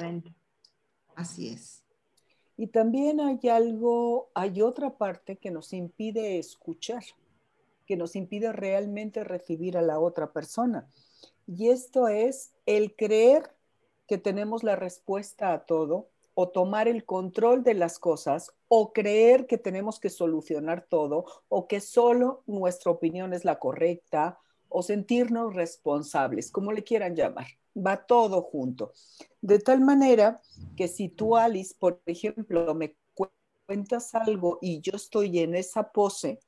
Así 1.15 1.49
es. 1.49 1.83
Y 2.57 2.67
también 2.67 3.19
hay 3.19 3.39
algo, 3.49 4.29
hay 4.33 4.61
otra 4.61 4.97
parte 4.97 5.37
que 5.37 5.51
nos 5.51 5.73
impide 5.73 6.39
escuchar, 6.39 7.03
que 7.85 7.95
nos 7.95 8.15
impide 8.15 8.51
realmente 8.51 9.23
recibir 9.23 9.77
a 9.77 9.81
la 9.81 9.99
otra 9.99 10.31
persona. 10.31 10.87
Y 11.47 11.69
esto 11.69 12.07
es 12.07 12.53
el 12.65 12.95
creer 12.95 13.55
que 14.07 14.17
tenemos 14.17 14.63
la 14.63 14.75
respuesta 14.75 15.53
a 15.53 15.65
todo 15.65 16.09
o 16.33 16.49
tomar 16.49 16.87
el 16.87 17.05
control 17.05 17.63
de 17.63 17.73
las 17.73 17.99
cosas 17.99 18.51
o 18.67 18.93
creer 18.93 19.47
que 19.47 19.57
tenemos 19.57 19.99
que 19.99 20.09
solucionar 20.09 20.85
todo 20.87 21.25
o 21.49 21.67
que 21.67 21.81
solo 21.81 22.43
nuestra 22.47 22.91
opinión 22.91 23.33
es 23.33 23.43
la 23.43 23.59
correcta 23.59 24.39
o 24.71 24.81
sentirnos 24.81 25.53
responsables, 25.53 26.51
como 26.51 26.71
le 26.71 26.83
quieran 26.83 27.15
llamar. 27.15 27.47
Va 27.75 28.05
todo 28.05 28.41
junto. 28.41 28.93
De 29.41 29.59
tal 29.59 29.81
manera 29.81 30.41
que 30.75 30.87
si 30.87 31.09
tú, 31.09 31.37
Alice, 31.37 31.75
por 31.77 32.01
ejemplo, 32.05 32.73
me 32.73 32.97
cuentas 33.65 34.13
algo 34.15 34.59
y 34.61 34.81
yo 34.81 34.93
estoy 34.95 35.39
en 35.39 35.55
esa 35.55 35.91
pose 35.91 36.39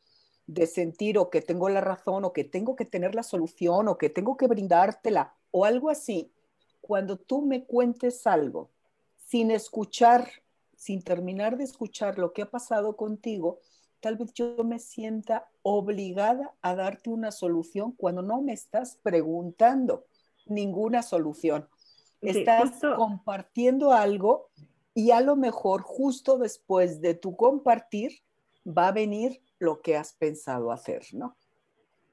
de 0.46 0.68
sentir 0.68 1.18
o 1.18 1.30
que 1.30 1.42
tengo 1.42 1.70
la 1.70 1.82
razón 1.82 2.25
o 2.25 2.34
que 2.34 2.44
tengo 2.44 2.75
que 2.75 2.86
tener 2.86 3.15
la 3.15 3.24
solución 3.24 3.88
o 3.88 3.98
que 3.98 4.10
tengo 4.10 4.36
que 4.36 4.48
brindártela 4.48 5.36
o 5.51 5.65
algo 5.65 5.89
así, 5.89 6.34
cuando 6.82 7.18
tú 7.18 7.42
me 7.42 7.65
cuentes 7.65 8.27
algo 8.27 8.72
sin 9.15 9.51
escuchar, 9.51 10.30
sin 10.75 11.01
terminar 11.01 11.58
de 11.58 11.63
escuchar 11.63 12.20
lo 12.20 12.34
que 12.34 12.42
ha 12.42 12.50
pasado 12.50 12.98
contigo, 12.98 13.60
tal 14.03 14.17
vez 14.17 14.33
yo 14.33 14.57
me 14.65 14.79
sienta 14.79 15.50
obligada 15.62 16.53
a 16.62 16.75
darte 16.75 17.10
una 17.10 17.31
solución 17.31 17.93
cuando 17.93 18.22
no 18.22 18.41
me 18.41 18.51
estás 18.51 19.00
preguntando 19.01 20.05
ninguna 20.45 21.01
solución. 21.01 21.69
estás 22.22 22.81
compartiendo 22.98 23.93
algo 23.93 24.50
y 24.93 25.12
a 25.12 25.22
lo 25.22 25.38
mejor 25.38 25.83
justo 25.83 26.38
después 26.38 27.00
de 27.00 27.13
tu 27.13 27.38
compartir 27.38 28.12
va 28.65 28.89
a 28.89 28.91
venir 28.91 29.41
lo 29.57 29.81
que 29.81 29.95
has 29.95 30.12
pensado 30.12 30.74
hacer, 30.74 31.05
¿no? 31.13 31.38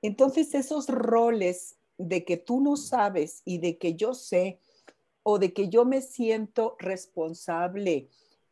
Entonces 0.00 0.54
esos 0.54 0.87
roles 0.87 1.76
de 1.99 2.25
que 2.25 2.37
tú 2.37 2.61
no 2.61 2.76
sabes 2.76 3.42
y 3.44 3.59
de 3.59 3.78
que 3.78 3.97
yo 3.97 4.14
sé 4.14 4.61
o 5.25 5.40
de 5.40 5.52
que 5.52 5.68
yo 5.68 5.85
me 5.85 6.02
siento 6.02 6.76
responsable 6.78 8.09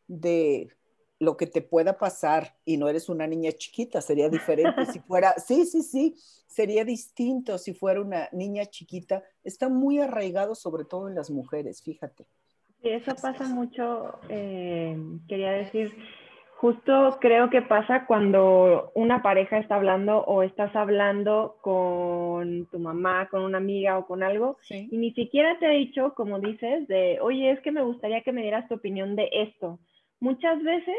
de 0.07 0.75
lo 1.19 1.35
que 1.35 1.47
te 1.47 1.61
pueda 1.61 1.97
pasar 1.97 2.55
y 2.65 2.77
no 2.77 2.87
eres 2.87 3.09
una 3.09 3.27
niña 3.27 3.51
chiquita, 3.51 4.01
sería 4.01 4.29
diferente 4.29 4.85
si 4.85 4.99
fuera, 4.99 5.33
sí, 5.37 5.65
sí, 5.65 5.83
sí, 5.83 6.15
sería 6.47 6.85
distinto 6.85 7.57
si 7.57 7.73
fuera 7.73 8.01
una 8.01 8.29
niña 8.31 8.65
chiquita. 8.65 9.23
Está 9.43 9.69
muy 9.69 9.99
arraigado 9.99 10.55
sobre 10.55 10.85
todo 10.85 11.09
en 11.09 11.15
las 11.15 11.29
mujeres, 11.29 11.83
fíjate. 11.83 12.25
Sí, 12.81 12.89
eso 12.89 13.13
pasa 13.21 13.47
mucho, 13.49 14.19
eh, 14.29 14.97
quería 15.27 15.51
decir, 15.51 15.93
justo 16.55 17.17
creo 17.19 17.49
que 17.49 17.61
pasa 17.61 18.05
cuando 18.05 18.91
una 18.95 19.21
pareja 19.21 19.57
está 19.57 19.75
hablando 19.75 20.19
o 20.19 20.43
estás 20.43 20.73
hablando 20.75 21.57
con 21.61 22.67
tu 22.67 22.79
mamá, 22.79 23.27
con 23.29 23.41
una 23.41 23.57
amiga 23.57 23.97
o 23.97 24.07
con 24.07 24.23
algo, 24.23 24.57
y 24.69 24.97
ni 24.97 25.11
siquiera 25.11 25.59
te 25.59 25.67
ha 25.67 25.71
dicho, 25.71 26.13
como 26.15 26.39
dices, 26.39 26.87
de, 26.87 27.19
oye, 27.21 27.51
es 27.51 27.59
que 27.59 27.71
me 27.71 27.81
gustaría 27.81 28.21
que 28.21 28.31
me 28.31 28.41
dieras 28.41 28.69
tu 28.69 28.75
opinión 28.75 29.17
de 29.17 29.29
esto. 29.31 29.79
Muchas 30.19 30.61
veces 30.63 30.97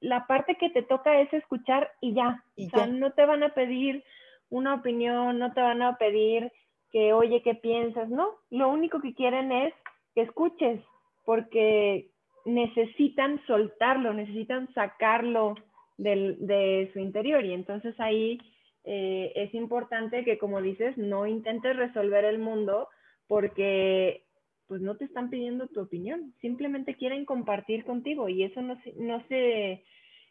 la 0.00 0.26
parte 0.26 0.56
que 0.56 0.70
te 0.70 0.82
toca 0.82 1.20
es 1.20 1.32
escuchar 1.32 1.90
y 2.00 2.14
ya. 2.14 2.44
o 2.56 2.68
sea, 2.70 2.86
no 2.86 3.12
te 3.12 3.24
van 3.24 3.42
a 3.42 3.54
pedir 3.54 4.04
una 4.50 4.74
opinión, 4.74 5.38
no 5.38 5.52
te 5.52 5.60
van 5.60 5.82
a 5.82 5.96
pedir 5.96 6.52
que, 6.90 7.12
oye, 7.12 7.42
¿qué 7.42 7.54
piensas? 7.54 8.08
No, 8.08 8.28
lo 8.50 8.68
único 8.68 9.00
que 9.00 9.14
quieren 9.14 9.50
es 9.52 9.74
que 10.14 10.22
escuches, 10.22 10.80
porque 11.24 12.10
necesitan 12.44 13.44
soltarlo, 13.46 14.12
necesitan 14.12 14.72
sacarlo 14.72 15.56
de 15.96 16.90
su 16.92 17.00
interior. 17.00 17.44
Y 17.44 17.52
entonces 17.52 17.98
ahí 17.98 18.38
eh, 18.84 19.32
es 19.34 19.52
importante 19.54 20.24
que, 20.24 20.38
como 20.38 20.62
dices, 20.62 20.96
no 20.96 21.26
intentes 21.26 21.76
resolver 21.76 22.24
el 22.24 22.38
mundo 22.38 22.88
porque 23.26 24.25
pues 24.68 24.80
no 24.80 24.96
te 24.96 25.04
están 25.04 25.30
pidiendo 25.30 25.68
tu 25.68 25.80
opinión, 25.80 26.34
simplemente 26.40 26.94
quieren 26.94 27.24
compartir 27.24 27.84
contigo 27.84 28.28
y 28.28 28.42
eso 28.42 28.60
no, 28.62 28.76
no, 28.96 29.22
se, 29.28 29.84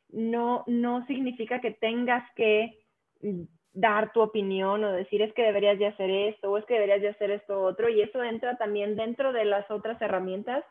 no, 0.09 0.63
no 0.67 1.05
significa 1.07 1.61
que 1.61 1.71
tengas 1.71 2.23
que 2.35 2.79
dar 3.73 4.11
tu 4.13 4.21
opinión 4.21 4.83
o 4.83 4.91
decir 4.91 5.21
es 5.21 5.33
que 5.33 5.43
deberías 5.43 5.79
de 5.79 5.87
hacer 5.87 6.09
esto 6.09 6.51
o 6.51 6.57
es 6.57 6.65
que 6.65 6.75
deberías 6.75 7.01
de 7.01 7.09
hacer 7.09 7.31
esto 7.31 7.61
otro 7.61 7.89
y 7.89 8.01
eso 8.01 8.23
entra 8.23 8.57
también 8.57 8.95
dentro 8.95 9.33
de 9.33 9.45
las 9.45 9.69
otras 9.69 10.01
herramientas. 10.01 10.63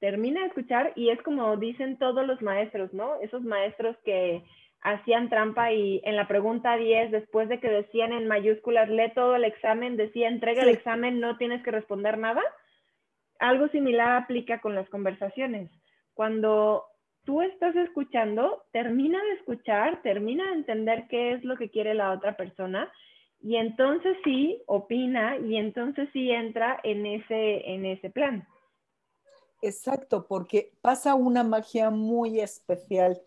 Termina 0.00 0.42
de 0.42 0.48
escuchar 0.48 0.92
y 0.94 1.10
es 1.10 1.20
como 1.22 1.56
dicen 1.56 1.98
todos 1.98 2.26
los 2.26 2.40
maestros, 2.40 2.92
¿no? 2.92 3.20
Esos 3.20 3.42
maestros 3.42 3.96
que 4.04 4.44
hacían 4.80 5.28
trampa 5.28 5.72
y 5.72 6.00
en 6.04 6.14
la 6.14 6.28
pregunta 6.28 6.76
10, 6.76 7.10
después 7.10 7.48
de 7.48 7.58
que 7.58 7.68
decían 7.68 8.12
en 8.12 8.28
mayúsculas, 8.28 8.88
lee 8.88 9.12
todo 9.12 9.34
el 9.34 9.44
examen, 9.44 9.96
decía 9.96 10.28
entrega 10.28 10.62
el 10.62 10.68
examen, 10.68 11.18
no 11.18 11.36
tienes 11.36 11.62
que 11.64 11.72
responder 11.72 12.16
nada 12.16 12.42
algo 13.38 13.68
similar 13.68 14.22
aplica 14.22 14.60
con 14.60 14.74
las 14.74 14.88
conversaciones. 14.88 15.70
Cuando 16.14 16.84
tú 17.24 17.42
estás 17.42 17.76
escuchando, 17.76 18.64
termina 18.72 19.22
de 19.22 19.32
escuchar, 19.34 20.02
termina 20.02 20.46
de 20.46 20.54
entender 20.54 21.06
qué 21.08 21.32
es 21.32 21.44
lo 21.44 21.56
que 21.56 21.70
quiere 21.70 21.94
la 21.94 22.12
otra 22.12 22.36
persona 22.36 22.90
y 23.40 23.56
entonces 23.56 24.16
sí 24.24 24.62
opina 24.66 25.36
y 25.38 25.56
entonces 25.56 26.08
sí 26.12 26.30
entra 26.30 26.80
en 26.82 27.06
ese, 27.06 27.70
en 27.70 27.86
ese 27.86 28.10
plan. 28.10 28.46
Exacto, 29.62 30.26
porque 30.26 30.72
pasa 30.80 31.14
una 31.14 31.42
magia 31.44 31.90
muy 31.90 32.40
especial 32.40 33.20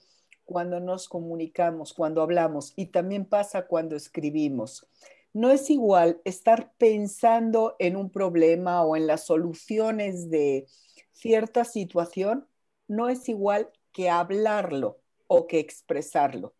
cuando 0.46 0.80
nos 0.80 1.08
comunicamos, 1.08 1.94
cuando 1.94 2.22
hablamos 2.22 2.74
y 2.75 2.88
también 2.88 3.25
pasa 3.25 3.68
cuando 3.68 3.96
escribimos. 3.96 4.88
No 5.33 5.50
es 5.50 5.69
igual 5.69 6.21
estar 6.25 6.73
pensando 6.77 7.75
en 7.79 7.95
un 7.95 8.09
problema 8.09 8.83
o 8.83 8.97
en 8.97 9.07
las 9.07 9.25
soluciones 9.25 10.29
de 10.29 10.67
cierta 11.13 11.63
situación, 11.63 12.47
no 12.88 13.07
es 13.07 13.29
igual 13.29 13.71
que 13.93 14.09
hablarlo 14.09 15.00
o 15.27 15.47
que 15.47 15.59
expresarlo. 15.59 16.53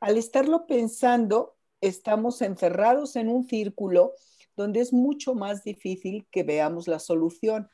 Al 0.00 0.18
estarlo 0.18 0.66
pensando, 0.66 1.56
estamos 1.80 2.42
encerrados 2.42 3.14
en 3.14 3.28
un 3.28 3.46
círculo 3.46 4.14
donde 4.56 4.80
es 4.80 4.92
mucho 4.92 5.34
más 5.34 5.62
difícil 5.62 6.26
que 6.32 6.42
veamos 6.42 6.88
la 6.88 6.98
solución. 6.98 7.68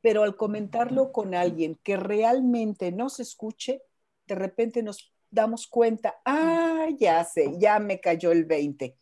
Pero 0.00 0.22
al 0.22 0.34
comentarlo 0.34 1.12
con 1.12 1.34
alguien 1.34 1.78
que 1.82 1.98
realmente 1.98 2.90
nos 2.90 3.20
escuche, 3.20 3.82
de 4.26 4.34
repente 4.34 4.82
nos 4.82 5.12
damos 5.30 5.66
cuenta, 5.66 6.22
ah, 6.24 6.88
ya 6.98 7.22
sé, 7.24 7.52
ya 7.58 7.78
me 7.80 8.00
cayó 8.00 8.32
el 8.32 8.46
20 8.46 8.96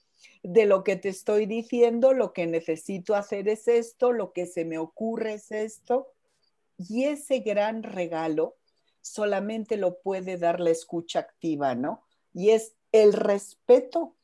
de 0.48 0.64
lo 0.64 0.82
que 0.82 0.96
te 0.96 1.10
estoy 1.10 1.44
diciendo, 1.44 2.14
lo 2.14 2.32
que 2.32 2.46
necesito 2.46 3.14
hacer 3.14 3.48
es 3.48 3.68
esto, 3.68 4.12
lo 4.12 4.32
que 4.32 4.46
se 4.46 4.64
me 4.64 4.78
ocurre 4.78 5.34
es 5.34 5.52
esto. 5.52 6.08
Y 6.78 7.04
ese 7.04 7.40
gran 7.40 7.82
regalo 7.82 8.56
solamente 9.02 9.76
lo 9.76 9.98
puede 10.00 10.38
dar 10.38 10.58
la 10.58 10.70
escucha 10.70 11.18
activa, 11.18 11.74
¿no? 11.74 12.02
Y 12.32 12.50
es 12.50 12.72
el 12.92 13.12
respeto 13.12 14.16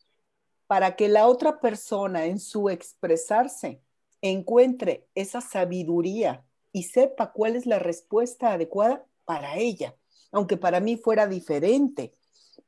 para 0.67 0.97
que 0.97 1.09
la 1.09 1.27
otra 1.27 1.61
persona 1.61 2.25
en 2.25 2.39
su 2.39 2.71
expresarse 2.71 3.83
encuentre 4.23 5.07
esa 5.15 5.43
sabiduría 5.43 6.43
y 6.73 6.85
sepa 6.85 7.33
cuál 7.33 7.55
es 7.55 7.67
la 7.67 7.79
respuesta 7.79 8.55
adecuada 8.55 9.05
para 9.27 9.59
ella, 9.59 9.95
aunque 10.33 10.57
para 10.57 10.81
mí 10.81 10.97
fuera 10.97 11.27
diferente 11.27 12.15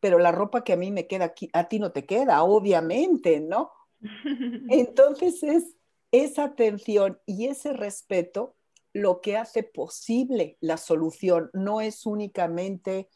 pero 0.07 0.21
la 0.21 0.31
ropa 0.31 0.63
que 0.63 0.73
a 0.73 0.77
mí 0.77 0.93
me 0.93 1.09
queda 1.09 1.25
aquí, 1.25 1.51
a 1.53 1.69
ti 1.69 1.81
no 1.81 1.91
te 1.91 2.07
queda, 2.07 2.45
obviamente, 2.45 3.41
¿no? 3.41 3.73
Entonces 4.71 5.43
es 5.43 5.75
esa 6.13 6.45
atención 6.45 7.19
y 7.27 7.49
ese 7.49 7.73
respeto 7.73 8.55
lo 8.93 9.21
que 9.21 9.37
hace 9.37 9.65
posible 9.65 10.59
la 10.61 10.77
solución, 10.77 11.51
no 11.55 11.81
es 11.81 12.07
únicamente 12.07 13.09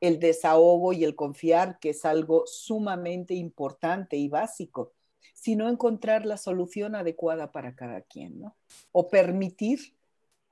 el 0.00 0.20
desahogo 0.20 0.92
y 0.92 1.02
el 1.02 1.16
confiar, 1.16 1.80
que 1.80 1.90
es 1.90 2.04
algo 2.04 2.44
sumamente 2.46 3.34
importante 3.34 4.16
y 4.16 4.28
básico, 4.28 4.92
sino 5.34 5.68
encontrar 5.68 6.24
la 6.24 6.36
solución 6.36 6.94
adecuada 6.94 7.50
para 7.50 7.74
cada 7.74 8.02
quien, 8.02 8.38
¿no? 8.38 8.56
O 8.92 9.08
permitir, 9.08 9.96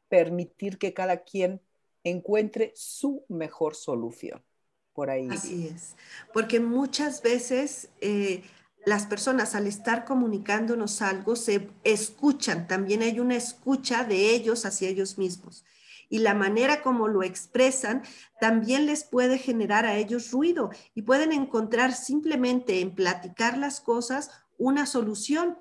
permitir 0.09 0.79
que 0.79 0.93
cada 0.95 1.23
quien 1.23 1.61
encuentre 2.03 2.73
su 2.75 3.25
mejor 3.29 3.77
solución 3.77 4.43
ahí. 5.09 5.29
Así 5.31 5.69
es, 5.69 5.95
porque 6.35 6.61
muchas 6.61 7.23
veces 7.23 7.89
eh, 8.01 8.43
las 8.85 9.07
personas 9.07 9.55
al 9.55 9.67
estar 9.67 10.05
comunicándonos 10.05 11.01
algo 11.01 11.37
se 11.37 11.71
escuchan, 11.85 12.67
también 12.67 13.03
hay 13.03 13.21
una 13.21 13.37
escucha 13.37 14.05
de 14.05 14.35
ellos 14.35 14.67
hacia 14.67 14.89
ellos 14.89 15.17
mismos. 15.17 15.65
Y 16.09 16.19
la 16.19 16.35
manera 16.35 16.83
como 16.83 17.07
lo 17.07 17.23
expresan 17.23 18.03
también 18.41 18.87
les 18.87 19.05
puede 19.05 19.39
generar 19.39 19.87
a 19.87 19.97
ellos 19.97 20.33
ruido 20.33 20.71
y 20.93 21.03
pueden 21.03 21.33
encontrar 21.33 21.95
simplemente 21.95 22.81
en 22.81 22.95
platicar 22.95 23.57
las 23.57 23.81
cosas 23.81 24.31
una 24.59 24.87
solución 24.87 25.57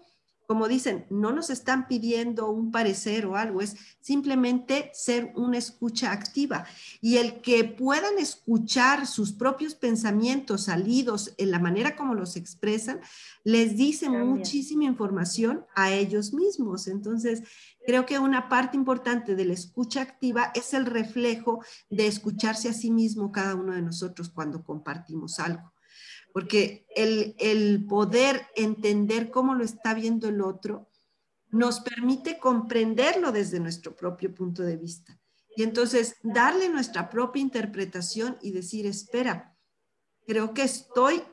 como 0.49 0.67
dicen, 0.67 1.05
no 1.11 1.31
nos 1.31 1.51
están 1.51 1.87
pidiendo 1.87 2.49
un 2.49 2.71
parecer 2.71 3.27
o 3.27 3.35
algo, 3.35 3.61
es 3.61 3.75
simplemente 4.01 4.89
ser 4.95 5.31
una 5.35 5.59
escucha 5.59 6.11
activa. 6.11 6.65
Y 7.01 7.17
el 7.17 7.41
que 7.41 7.65
puedan 7.65 8.17
escuchar 8.17 9.05
sus 9.05 9.31
propios 9.31 9.75
pensamientos 9.75 10.63
salidos 10.63 11.35
en 11.37 11.51
la 11.51 11.59
manera 11.59 11.95
como 11.95 12.15
los 12.15 12.35
expresan, 12.35 12.99
les 13.43 13.77
dice 13.77 14.09
muchísima 14.09 14.85
información 14.85 15.67
a 15.75 15.91
ellos 15.91 16.33
mismos. 16.33 16.87
Entonces, 16.87 17.43
creo 17.85 18.07
que 18.07 18.17
una 18.17 18.49
parte 18.49 18.75
importante 18.75 19.35
de 19.35 19.45
la 19.45 19.53
escucha 19.53 20.01
activa 20.01 20.51
es 20.55 20.73
el 20.73 20.87
reflejo 20.87 21.63
de 21.91 22.07
escucharse 22.07 22.69
a 22.69 22.73
sí 22.73 22.89
mismo 22.89 23.31
cada 23.31 23.53
uno 23.53 23.73
de 23.73 23.83
nosotros 23.83 24.29
cuando 24.29 24.63
compartimos 24.63 25.39
algo 25.39 25.71
porque 26.33 26.85
el, 26.95 27.85
poder 27.87 28.47
entender 28.55 29.31
cómo 29.31 29.55
lo 29.55 29.63
está 29.63 29.93
viendo 29.93 30.29
el 30.29 30.41
otro 30.41 30.89
nos 31.49 31.79
permite 31.79 32.37
comprenderlo 32.37 33.31
desde 33.31 33.59
nuestro 33.59 33.95
propio 33.95 34.33
punto 34.33 34.61
de 34.61 34.77
vista. 34.77 35.19
Y 35.55 35.63
entonces 35.63 36.15
darle 36.21 36.69
nuestra 36.69 37.09
propia 37.09 37.41
interpretación 37.41 38.37
y 38.41 38.51
decir, 38.51 38.85
espera, 38.85 39.57
creo 40.27 40.53
que 40.53 40.61
estoy 40.61 41.23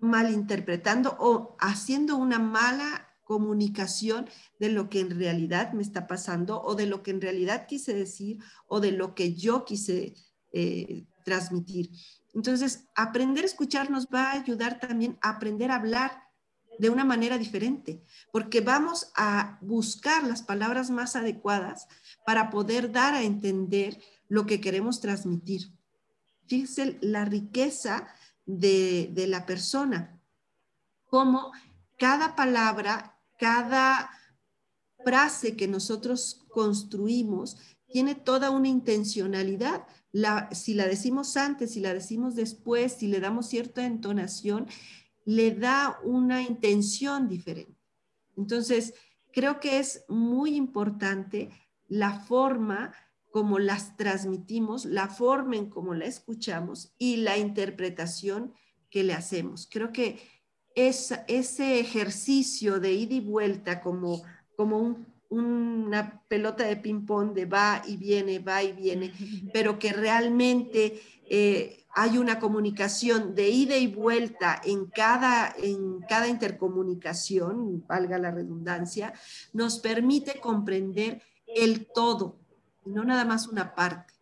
malinterpretando 0.00 1.16
o 1.18 1.56
haciendo 1.58 2.16
una 2.16 2.38
mala 2.38 3.08
comunicación 3.24 4.28
de 4.60 4.68
lo 4.68 4.90
que 4.90 5.00
en 5.00 5.18
realidad 5.18 5.72
me 5.72 5.82
está 5.82 6.06
pasando 6.06 6.60
o 6.60 6.74
de 6.74 6.86
lo 6.86 7.02
que 7.02 7.10
en 7.10 7.22
realidad 7.22 7.66
quise 7.66 7.94
decir 7.94 8.38
o 8.66 8.80
de 8.80 8.92
lo 8.92 9.14
que 9.14 9.34
yo 9.34 9.64
quise 9.64 10.14
eh, 10.52 11.06
transmitir. 11.24 11.90
Entonces, 12.34 12.88
aprender 12.94 13.44
a 13.44 13.46
escuchar 13.46 13.90
nos 13.90 14.06
va 14.06 14.30
a 14.30 14.32
ayudar 14.32 14.80
también 14.80 15.18
a 15.22 15.30
aprender 15.30 15.70
a 15.70 15.76
hablar 15.76 16.24
de 16.78 16.90
una 16.90 17.04
manera 17.04 17.38
diferente, 17.38 18.02
porque 18.32 18.60
vamos 18.60 19.12
a 19.16 19.58
buscar 19.60 20.24
las 20.24 20.42
palabras 20.42 20.90
más 20.90 21.14
adecuadas 21.14 21.86
para 22.26 22.50
poder 22.50 22.90
dar 22.90 23.14
a 23.14 23.22
entender 23.22 24.00
lo 24.28 24.46
que 24.46 24.60
queremos 24.60 25.00
transmitir. 25.00 25.72
Fíjense 26.46 26.98
la 27.00 27.24
riqueza 27.24 28.08
de, 28.44 29.10
de 29.12 29.26
la 29.28 29.46
persona, 29.46 30.20
como 31.06 31.52
cada 31.96 32.34
palabra, 32.34 33.16
cada 33.38 34.10
frase 35.04 35.56
que 35.56 35.68
nosotros 35.68 36.44
construimos 36.48 37.56
tiene 37.86 38.14
toda 38.14 38.50
una 38.50 38.68
intencionalidad, 38.68 39.86
si 40.52 40.74
la 40.74 40.86
decimos 40.86 41.36
antes, 41.36 41.72
si 41.72 41.80
la 41.80 41.92
decimos 41.92 42.34
después, 42.34 42.92
si 42.92 43.08
le 43.08 43.20
damos 43.20 43.48
cierta 43.48 43.84
entonación, 43.84 44.66
le 45.24 45.52
da 45.52 45.98
una 46.04 46.42
intención 46.42 47.28
diferente. 47.28 47.74
Entonces, 48.36 48.94
creo 49.32 49.58
que 49.60 49.78
es 49.78 50.04
muy 50.08 50.54
importante 50.54 51.50
la 51.88 52.20
forma 52.20 52.94
como 53.30 53.58
las 53.58 53.96
transmitimos, 53.96 54.84
la 54.84 55.08
forma 55.08 55.56
en 55.56 55.68
cómo 55.68 55.94
la 55.94 56.04
escuchamos 56.04 56.94
y 56.98 57.16
la 57.16 57.36
interpretación 57.36 58.54
que 58.90 59.02
le 59.02 59.12
hacemos. 59.12 59.68
Creo 59.70 59.92
que 59.92 60.20
ese 60.76 61.80
ejercicio 61.80 62.78
de 62.78 62.92
ida 62.92 63.14
y 63.14 63.20
vuelta 63.20 63.80
como, 63.80 64.22
como 64.56 65.04
una 65.30 66.22
pelota 66.28 66.64
de 66.64 66.76
ping-pong 66.76 67.32
de 67.32 67.46
va 67.46 67.82
y 67.86 67.96
viene, 67.96 68.38
va 68.38 68.62
y 68.62 68.72
viene, 68.72 69.12
pero 69.52 69.78
que 69.78 69.92
realmente 69.92 71.00
eh, 71.28 71.84
hay 71.94 72.18
una 72.18 72.38
comunicación 72.38 73.34
de 73.34 73.48
ida 73.48 73.76
y 73.76 73.86
vuelta 73.86 74.60
en 74.64 74.86
cada, 74.86 75.54
en 75.56 76.00
cada 76.08 76.28
intercomunicación, 76.28 77.84
valga 77.86 78.18
la 78.18 78.30
redundancia, 78.30 79.14
nos 79.52 79.78
permite 79.78 80.40
comprender 80.40 81.22
el 81.46 81.86
todo, 81.86 82.38
no 82.84 83.04
nada 83.04 83.24
más 83.24 83.46
una 83.46 83.74
parte. 83.74 84.12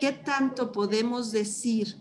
¿Qué 0.00 0.12
tanto 0.12 0.72
podemos 0.72 1.30
decir, 1.30 1.96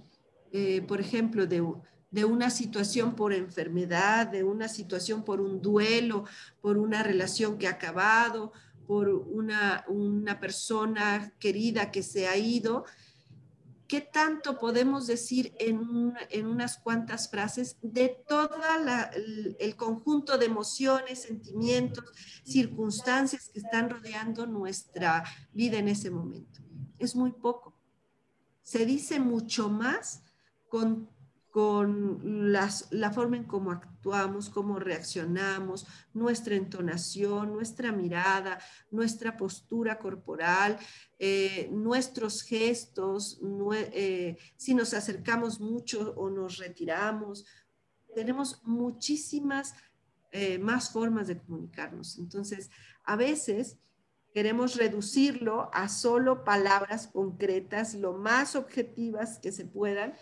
eh, 0.54 0.82
por 0.88 1.02
ejemplo, 1.02 1.46
de, 1.46 1.62
de 2.12 2.26
una 2.26 2.50
situación 2.50 3.16
por 3.16 3.34
enfermedad, 3.34 4.28
de 4.28 4.44
una 4.44 4.68
situación 4.68 5.24
por 5.24 5.42
un 5.42 5.62
duelo, 5.62 6.26
por 6.62 6.78
una 6.78 7.04
relación 7.04 7.58
que 7.58 7.68
ha 7.68 7.72
acabado, 7.72 8.52
por 8.90 9.08
una, 9.10 9.86
una 9.88 10.40
persona 10.40 11.32
querida 11.38 11.92
que 11.92 12.02
se 12.02 12.28
ha 12.28 12.36
ido? 12.36 12.86
¿Qué 13.88 14.02
tanto 14.02 14.58
podemos 14.58 15.06
decir 15.06 15.54
en, 15.60 16.14
en 16.32 16.48
unas 16.48 16.80
cuantas 16.80 17.30
frases 17.30 17.78
de 17.84 18.18
todo 18.28 18.58
el, 19.16 19.56
el 19.60 19.76
conjunto 19.76 20.40
de 20.40 20.48
emociones, 20.48 21.22
sentimientos, 21.22 22.06
circunstancias 22.44 23.52
que 23.54 23.60
están 23.60 23.92
rodeando 23.92 24.48
nuestra 24.48 25.24
vida 25.54 25.78
en 25.78 25.88
ese 25.88 26.10
momento? 26.10 26.60
Es 26.98 27.16
muy 27.16 27.32
poco. 27.32 27.76
Se 28.64 28.88
dice 28.88 29.20
mucho 29.20 29.70
más 29.70 30.24
con 30.68 31.10
con 31.50 32.52
la 32.52 33.12
forma 33.12 33.38
en 33.38 33.46
cómo 33.46 33.72
actuamos, 33.72 34.50
cómo 34.50 34.78
reaccionamos, 34.78 35.88
nuestra 36.14 36.56
entonación, 36.56 37.52
nuestra 37.52 37.92
mirada, 37.92 38.60
nuestra 38.92 39.36
postura 39.36 39.98
corporal, 39.98 40.78
eh, 41.18 41.68
nuestros 41.72 42.44
gestos, 42.44 43.40
eh, 43.74 44.38
si 44.58 44.76
nos 44.76 44.94
acercamos 44.94 45.60
mucho 45.60 46.14
o 46.16 46.30
nos 46.30 46.58
retiramos. 46.58 47.46
Tenemos 48.14 48.62
muchísimas 48.64 49.74
eh, 50.32 50.60
más 50.60 50.92
formas 50.92 51.28
de 51.28 51.40
comunicarnos. 51.40 52.20
Entonces, 52.20 52.70
a 53.04 53.16
veces 53.16 53.80
queremos 54.32 54.76
reducirlo 54.76 55.72
a 55.74 55.90
solo 55.90 56.44
palabras 56.44 57.08
concretas, 57.08 57.96
lo 57.96 58.14
más 58.14 58.56
objetivas 58.56 59.40
que 59.40 59.52
se 59.52 59.66
puedan 59.66 60.14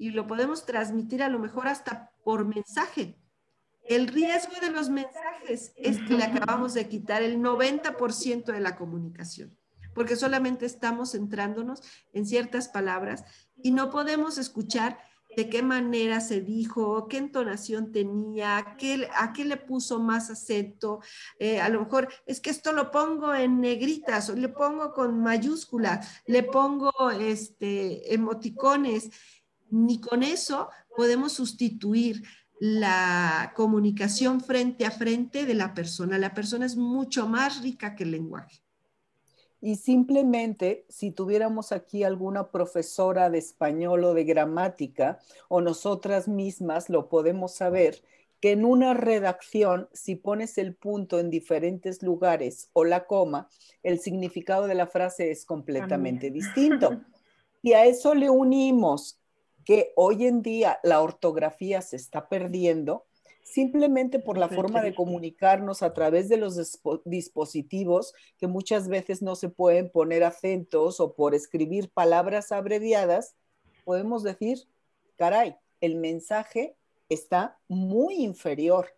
y 0.00 0.12
lo 0.12 0.26
podemos 0.26 0.64
transmitir 0.64 1.22
a 1.22 1.28
lo 1.28 1.38
mejor 1.38 1.68
hasta 1.68 2.10
por 2.24 2.46
mensaje. 2.46 3.18
El 3.82 4.08
riesgo 4.08 4.54
de 4.62 4.70
los 4.70 4.88
mensajes 4.88 5.72
es 5.76 5.98
que 5.98 6.14
le 6.14 6.24
acabamos 6.24 6.72
de 6.72 6.88
quitar 6.88 7.22
el 7.22 7.38
90% 7.38 8.46
de 8.46 8.60
la 8.60 8.76
comunicación, 8.76 9.54
porque 9.94 10.16
solamente 10.16 10.64
estamos 10.64 11.12
centrándonos 11.12 11.82
en 12.14 12.24
ciertas 12.24 12.68
palabras 12.68 13.24
y 13.62 13.72
no 13.72 13.90
podemos 13.90 14.38
escuchar 14.38 14.98
de 15.36 15.48
qué 15.48 15.62
manera 15.62 16.20
se 16.20 16.40
dijo, 16.40 17.06
qué 17.06 17.18
entonación 17.18 17.92
tenía, 17.92 18.76
qué, 18.78 19.08
a 19.16 19.32
qué 19.32 19.44
le 19.44 19.56
puso 19.58 20.00
más 20.00 20.30
acento. 20.30 21.00
Eh, 21.38 21.60
a 21.60 21.68
lo 21.68 21.80
mejor 21.80 22.08
es 22.26 22.40
que 22.40 22.50
esto 22.50 22.72
lo 22.72 22.90
pongo 22.90 23.32
en 23.34 23.60
negritas 23.60 24.28
o 24.30 24.34
le 24.34 24.48
pongo 24.48 24.92
con 24.92 25.20
mayúsculas, 25.20 26.22
le 26.26 26.42
pongo 26.42 26.90
este, 27.20 28.12
emoticones 28.12 29.10
ni 29.70 30.00
con 30.00 30.22
eso 30.22 30.68
podemos 30.96 31.32
sustituir 31.32 32.22
la 32.60 33.52
comunicación 33.56 34.40
frente 34.40 34.84
a 34.84 34.90
frente 34.90 35.46
de 35.46 35.54
la 35.54 35.72
persona. 35.72 36.18
La 36.18 36.34
persona 36.34 36.66
es 36.66 36.76
mucho 36.76 37.26
más 37.26 37.62
rica 37.62 37.96
que 37.96 38.04
el 38.04 38.10
lenguaje. 38.10 38.62
Y 39.62 39.76
simplemente, 39.76 40.86
si 40.88 41.10
tuviéramos 41.10 41.72
aquí 41.72 42.02
alguna 42.02 42.50
profesora 42.50 43.28
de 43.28 43.38
español 43.38 44.04
o 44.04 44.14
de 44.14 44.24
gramática, 44.24 45.18
o 45.48 45.60
nosotras 45.60 46.28
mismas 46.28 46.88
lo 46.88 47.08
podemos 47.08 47.54
saber, 47.54 48.02
que 48.40 48.52
en 48.52 48.64
una 48.64 48.94
redacción, 48.94 49.88
si 49.92 50.16
pones 50.16 50.56
el 50.56 50.74
punto 50.74 51.18
en 51.18 51.28
diferentes 51.28 52.02
lugares 52.02 52.70
o 52.72 52.84
la 52.84 53.06
coma, 53.06 53.50
el 53.82 54.00
significado 54.00 54.66
de 54.66 54.74
la 54.74 54.86
frase 54.86 55.30
es 55.30 55.44
completamente 55.44 56.30
distinto. 56.30 57.00
Y 57.62 57.74
a 57.74 57.84
eso 57.84 58.14
le 58.14 58.30
unimos 58.30 59.19
que 59.64 59.92
hoy 59.96 60.26
en 60.26 60.42
día 60.42 60.78
la 60.82 61.00
ortografía 61.00 61.82
se 61.82 61.96
está 61.96 62.28
perdiendo 62.28 63.06
simplemente 63.42 64.20
por 64.20 64.38
la 64.38 64.48
forma 64.48 64.80
de 64.80 64.94
comunicarnos 64.94 65.82
a 65.82 65.92
través 65.92 66.28
de 66.28 66.36
los 66.36 66.80
dispositivos 67.04 68.14
que 68.38 68.46
muchas 68.46 68.88
veces 68.88 69.22
no 69.22 69.34
se 69.34 69.48
pueden 69.48 69.90
poner 69.90 70.22
acentos 70.22 71.00
o 71.00 71.14
por 71.14 71.34
escribir 71.34 71.90
palabras 71.90 72.52
abreviadas, 72.52 73.34
podemos 73.84 74.22
decir, 74.22 74.68
caray, 75.16 75.56
el 75.80 75.96
mensaje 75.96 76.76
está 77.08 77.58
muy 77.66 78.22
inferior 78.22 78.94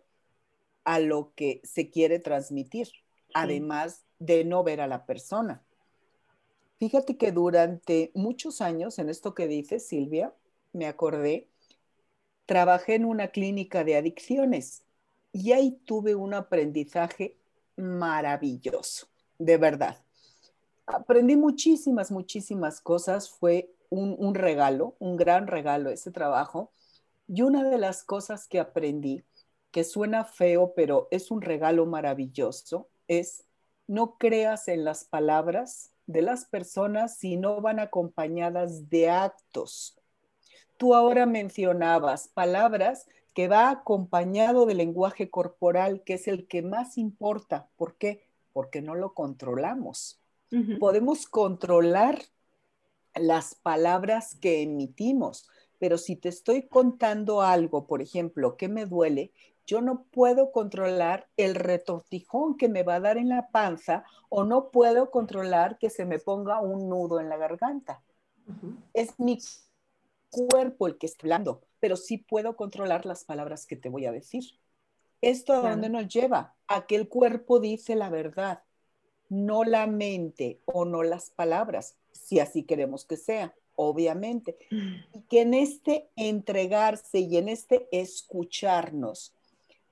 a 0.85 0.99
lo 0.99 1.33
que 1.35 1.61
se 1.65 1.89
quiere 1.89 2.19
transmitir, 2.19 2.89
además 3.33 4.05
de 4.19 4.45
no 4.45 4.63
ver 4.65 4.81
a 4.81 4.87
la 4.87 5.07
persona. 5.07 5.63
Fíjate 6.79 7.17
que 7.17 7.33
durante 7.33 8.11
muchos 8.15 8.61
años, 8.61 8.99
en 8.99 9.09
esto 9.09 9.35
que 9.35 9.47
dice 9.47 9.79
Silvia, 9.79 10.35
me 10.73 10.87
acordé, 10.87 11.49
trabajé 12.47 12.97
en 12.97 13.05
una 13.05 13.29
clínica 13.29 13.85
de 13.85 13.97
adicciones 13.97 14.85
y 15.33 15.53
ahí 15.53 15.73
tuve 15.85 16.15
un 16.15 16.35
aprendizaje 16.35 17.37
maravilloso, 17.77 19.07
de 19.39 19.57
verdad. 19.57 19.97
Aprendí 20.87 21.37
muchísimas, 21.37 22.11
muchísimas 22.11 22.81
cosas. 22.81 23.31
Fue 23.31 23.75
un, 23.89 24.35
regalo, 24.35 24.97
un 24.99 25.17
gran 25.17 25.47
regalo 25.47 25.91
ese 25.91 26.11
trabajo. 26.11 26.73
Y 27.29 27.43
una 27.43 27.65
de 27.65 27.79
las 27.79 28.03
cosas 28.03 28.47
que 28.47 28.61
aprendí, 28.61 29.25
que 29.71 29.85
suena 29.85 30.25
feo, 30.25 30.75
pero 30.75 31.09
es 31.11 31.31
un 31.31 31.41
regalo 31.41 31.87
maravilloso, 31.87 32.91
es 33.09 33.45
no 33.87 34.19
creas 34.19 34.69
en 34.69 34.85
las 34.85 35.05
palabras 35.05 35.93
de 36.07 36.23
las 36.23 36.45
personas 36.45 37.17
si 37.17 37.37
no 37.37 37.61
van 37.61 37.79
acompañadas 37.79 38.91
de 38.91 39.09
actos 39.09 40.02
tú 40.83 40.97
ahora 40.97 41.27
mencionabas 41.27 42.27
palabras 42.27 43.07
que 43.35 43.47
va 43.47 43.71
acompañado 43.71 44.67
del 44.67 44.79
lenguaje 44.79 45.31
corporal, 45.31 46.03
que 46.03 46.15
es 46.15 46.27
el 46.27 46.49
que 46.49 46.61
más 46.61 46.99
importa. 46.99 47.69
¿Por 47.77 47.95
qué? 47.99 48.27
Porque 48.53 48.83
no 48.83 48.97
lo 48.97 49.15
controlamos. 49.15 50.21
Podemos 50.81 51.29
controlar 51.29 52.21
las 53.15 53.55
palabras 53.55 54.35
que 54.35 54.63
emitimos, 54.63 55.49
pero 55.79 55.99
si 55.99 56.17
te 56.17 56.29
estoy 56.29 56.67
contando 56.67 57.43
algo, 57.43 57.87
por 57.87 58.03
ejemplo, 58.03 58.57
que 58.57 58.69
me 58.69 58.85
duele, 58.85 59.31
yo 59.65 59.83
no 59.83 60.03
puedo 60.11 60.51
controlar 60.51 61.29
el 61.37 61.55
retortijón 61.55 62.57
que 62.57 62.69
me 62.69 62.83
va 62.83 62.97
a 62.97 63.01
dar 63.01 63.19
en 63.19 63.29
la 63.29 63.51
panza 63.51 64.03
o 64.29 64.43
no 64.43 64.73
puedo 64.73 65.13
controlar 65.13 65.79
que 65.79 65.91
se 65.91 66.07
me 66.07 66.19
ponga 66.19 66.61
un 66.61 66.89
nudo 66.89 67.21
en 67.21 67.29
la 67.29 67.37
garganta. 67.37 68.03
Es 68.93 69.21
mi 69.21 69.39
cuerpo 70.33 70.89
el 70.89 70.99
que 70.99 71.07
está 71.07 71.27
hablando, 71.27 71.61
pero 71.79 71.97
sí 71.97 72.19
puedo 72.19 72.57
controlar 72.57 73.07
las 73.07 73.25
palabras 73.25 73.67
que 73.67 73.77
te 73.77 73.89
voy 73.89 74.07
a 74.07 74.13
decir. 74.13 74.43
¿Esto 75.21 75.53
a 75.53 75.71
dónde 75.71 75.89
nos 75.89 76.09
lleva? 76.09 76.57
A 76.67 76.87
que 76.87 76.97
el 76.97 77.09
cuerpo 77.09 77.61
dice 77.61 77.95
la 77.95 78.11
verdad, 78.11 78.65
no 79.29 79.63
la 79.63 79.87
mente 79.87 80.61
o 80.65 80.85
no 80.85 81.05
las 81.05 81.31
palabras, 81.31 81.97
si 82.11 82.41
así 82.41 82.65
queremos 82.65 83.05
que 83.05 83.17
sea, 83.17 83.55
obviamente. 83.77 84.57
Y 84.71 85.21
que 85.29 85.43
en 85.43 85.55
este 85.55 86.09
entregarse 86.17 87.21
y 87.21 87.37
en 87.37 87.49
este 87.49 87.89
escucharnos, 87.93 89.35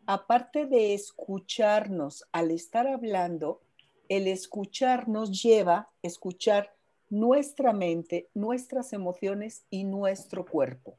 aparte 0.07 0.67
de 0.67 0.95
escucharnos 0.95 2.25
al 2.33 2.51
estar 2.51 2.89
hablando, 2.89 3.61
el 4.09 4.27
escuchar 4.27 5.07
nos 5.09 5.43
lleva 5.43 5.77
a 5.77 5.91
escuchar 6.03 6.75
nuestra 7.11 7.73
mente, 7.73 8.31
nuestras 8.35 8.93
emociones 8.93 9.65
y 9.69 9.85
nuestro 9.85 10.47
cuerpo. 10.47 10.97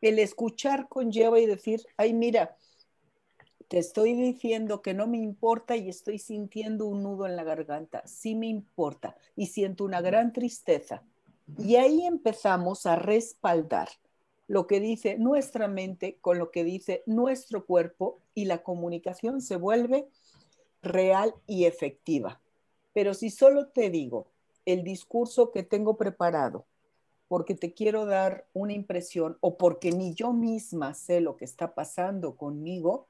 El 0.00 0.18
escuchar 0.18 0.88
conlleva 0.88 1.40
y 1.40 1.46
decir, 1.46 1.86
ay, 1.96 2.12
mira, 2.12 2.56
te 3.68 3.78
estoy 3.78 4.12
diciendo 4.14 4.82
que 4.82 4.94
no 4.94 5.06
me 5.06 5.18
importa 5.18 5.76
y 5.76 5.88
estoy 5.88 6.18
sintiendo 6.18 6.86
un 6.86 7.02
nudo 7.02 7.26
en 7.26 7.36
la 7.36 7.44
garganta. 7.44 8.06
Sí 8.06 8.34
me 8.34 8.46
importa 8.46 9.16
y 9.34 9.46
siento 9.46 9.84
una 9.84 10.00
gran 10.00 10.32
tristeza. 10.32 11.02
Y 11.58 11.76
ahí 11.76 12.04
empezamos 12.04 12.86
a 12.86 12.96
respaldar 12.96 13.88
lo 14.48 14.66
que 14.66 14.80
dice 14.80 15.16
nuestra 15.18 15.68
mente 15.68 16.18
con 16.20 16.38
lo 16.38 16.50
que 16.50 16.64
dice 16.64 17.02
nuestro 17.06 17.66
cuerpo 17.66 18.20
y 18.34 18.44
la 18.44 18.62
comunicación 18.62 19.40
se 19.40 19.56
vuelve 19.56 20.08
real 20.82 21.34
y 21.46 21.64
efectiva. 21.64 22.40
Pero 22.92 23.14
si 23.14 23.30
solo 23.30 23.68
te 23.68 23.90
digo, 23.90 24.28
el 24.66 24.84
discurso 24.84 25.50
que 25.50 25.62
tengo 25.62 25.96
preparado 25.96 26.66
porque 27.28 27.54
te 27.54 27.74
quiero 27.74 28.06
dar 28.06 28.46
una 28.52 28.72
impresión 28.72 29.36
o 29.40 29.58
porque 29.58 29.92
ni 29.92 30.14
yo 30.14 30.32
misma 30.32 30.94
sé 30.94 31.20
lo 31.20 31.36
que 31.36 31.44
está 31.44 31.74
pasando 31.74 32.36
conmigo, 32.36 33.08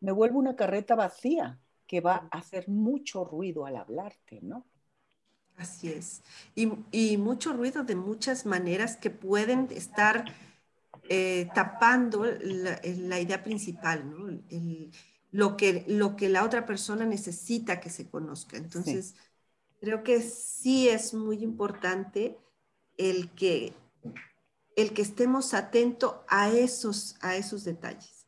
me 0.00 0.12
vuelvo 0.12 0.38
una 0.38 0.56
carreta 0.56 0.94
vacía 0.94 1.60
que 1.86 2.00
va 2.00 2.28
a 2.30 2.38
hacer 2.38 2.68
mucho 2.68 3.24
ruido 3.24 3.66
al 3.66 3.76
hablarte, 3.76 4.40
¿no? 4.42 4.64
Así 5.56 5.88
es. 5.88 6.22
Y, 6.54 7.16
mucho 7.18 7.52
ruido 7.52 7.84
de 7.84 7.94
muchas 7.94 8.46
maneras 8.46 8.96
que 8.96 9.10
pueden 9.10 9.68
estar 9.70 10.24
eh, 11.08 11.48
tapando 11.54 12.24
la, 12.24 13.20
idea 13.20 13.42
principal, 13.42 14.08
¿no? 14.08 14.40
lo, 15.32 15.56
que, 15.58 15.84
lo 15.86 16.16
que 16.16 16.30
la 16.30 16.44
otra 16.44 16.64
persona 16.64 17.04
necesita 17.04 17.78
que 17.78 17.90
se 17.90 18.08
conozca. 18.08 18.56
Entonces, 18.56 19.16
creo 19.80 20.02
que 20.02 20.20
sí 20.20 20.88
es 20.88 21.14
muy 21.14 21.42
importante 21.42 22.38
el 22.98 23.30
que, 23.30 23.72
el 24.76 24.92
que 24.92 25.02
estemos 25.02 25.54
atentos 25.54 26.16
a 26.28 26.50
esos, 26.50 27.16
a 27.20 27.36
esos 27.36 27.64
detalles, 27.64 28.26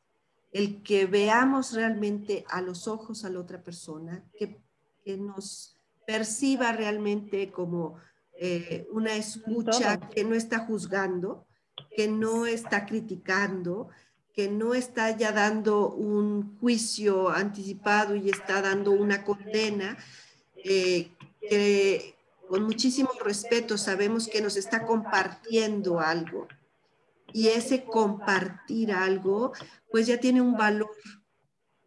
el 0.51 0.83
que 0.83 1.07
veamos 1.07 1.75
realmente 1.75 2.45
a 2.49 2.62
los 2.62 2.88
ojos 2.88 3.25
a 3.25 3.31
la 3.31 3.41
otra 3.41 3.62
persona, 3.62 4.25
que, 4.38 4.61
nos 5.19 5.77
perciba 6.07 6.71
realmente 6.71 7.51
como 7.51 7.97
eh, 8.38 8.87
una 8.93 9.17
escucha 9.17 9.99
que 9.99 10.23
no 10.23 10.37
está 10.37 10.61
juzgando, 10.61 11.45
que 11.97 12.07
no 12.07 12.47
está 12.47 12.87
criticando, 12.87 13.88
que 14.33 14.49
no 14.49 14.75
está 14.75 15.17
ya 15.17 15.33
dando 15.33 15.91
un 15.91 16.57
juicio 16.61 17.31
anticipado 17.31 18.15
y 18.15 18.31
está 18.31 18.62
dando 18.62 18.93
una 18.93 19.25
condena, 19.25 19.99
eh, 20.65 21.11
que, 21.49 22.15
con 22.49 22.65
muchísimo 22.65 23.11
respeto, 23.25 23.79
sabemos 23.79 24.29
que 24.29 24.41
nos 24.41 24.57
está 24.57 24.87
compartiendo 24.87 26.01
algo. 26.01 26.49
Y 27.33 27.49
ese 27.49 27.85
compartir 27.85 28.93
algo, 28.93 29.53
pues 29.91 30.07
ya 30.07 30.19
tiene 30.19 30.41
un 30.41 30.57
valor. 30.57 30.91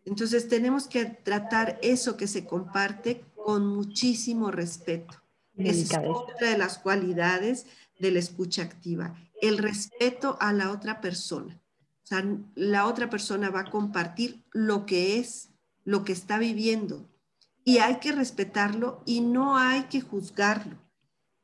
Entonces 0.06 0.48
tenemos 0.48 0.88
que 0.88 1.06
tratar 1.06 1.80
eso 1.82 2.18
que 2.18 2.28
se 2.28 2.46
comparte 2.46 3.26
con 3.36 3.68
muchísimo 3.68 4.52
respeto. 4.52 5.22
Esa 5.58 6.02
es 6.02 6.10
otra 6.10 6.50
de 6.50 6.58
las 6.58 6.78
cualidades 6.78 7.65
de 8.00 8.12
la 8.12 8.20
escucha 8.20 8.62
activa, 8.63 9.15
el 9.41 9.58
respeto 9.58 10.38
a 10.39 10.52
la 10.52 10.72
otra 10.72 11.00
persona. 11.00 11.62
O 12.04 12.08
sea, 12.08 12.26
la 12.56 12.86
otra 12.88 13.10
persona 13.10 13.50
va 13.50 13.62
a 13.62 13.72
compartir 13.72 14.44
lo 14.52 14.86
que 14.86 15.18
es, 15.18 15.50
lo 15.86 16.04
que 16.04 16.13
está 16.13 16.38
viviendo, 16.38 17.08
y 17.67 17.80
hay 17.80 17.95
que 17.99 18.12
respetarlo 18.12 19.01
y 19.06 19.21
no 19.21 19.58
hay 19.58 19.86
que 19.86 19.99
juzgarlo. 19.99 20.78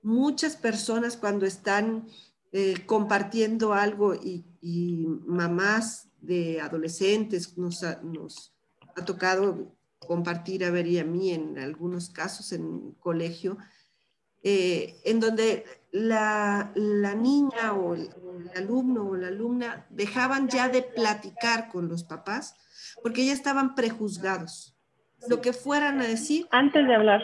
Muchas 0.03 0.55
personas 0.55 1.17
cuando 1.17 1.47
están 1.47 2.07
eh, 2.53 2.85
compartiendo 2.85 3.73
algo 3.73 4.13
y, 4.13 4.45
mamás 5.25 6.09
de 6.21 6.61
adolescentes 6.61 7.57
nos 7.57 7.83
ha, 7.83 7.99
tocado 9.03 9.75
compartir 9.97 10.63
a 10.63 10.69
ver 10.69 10.85
y 10.85 10.99
a 10.99 11.03
mí 11.03 11.31
en 11.31 11.57
algunos 11.57 12.09
casos 12.09 12.51
en 12.51 12.91
colegio, 12.99 13.57
eh, 14.43 15.01
en 15.03 15.19
donde 15.19 15.65
la 15.91 16.71
niña 16.75 17.73
o 17.73 17.95
el, 17.95 18.11
alumno 18.55 19.09
o 19.09 19.15
la 19.15 19.29
alumna 19.29 19.87
dejaban 19.89 20.47
ya 20.47 20.69
de 20.69 20.83
platicar 20.83 21.69
con 21.69 21.87
los 21.87 22.03
papás 22.03 22.55
porque 23.01 23.25
ya 23.25 23.33
estaban 23.33 23.73
prejuzgados 23.73 24.70
lo 25.27 25.41
que 25.41 25.53
fueran 25.53 26.01
a 26.01 26.07
decir. 26.07 26.47
Antes 26.51 26.85
de 26.87 26.95
hablar. 26.95 27.21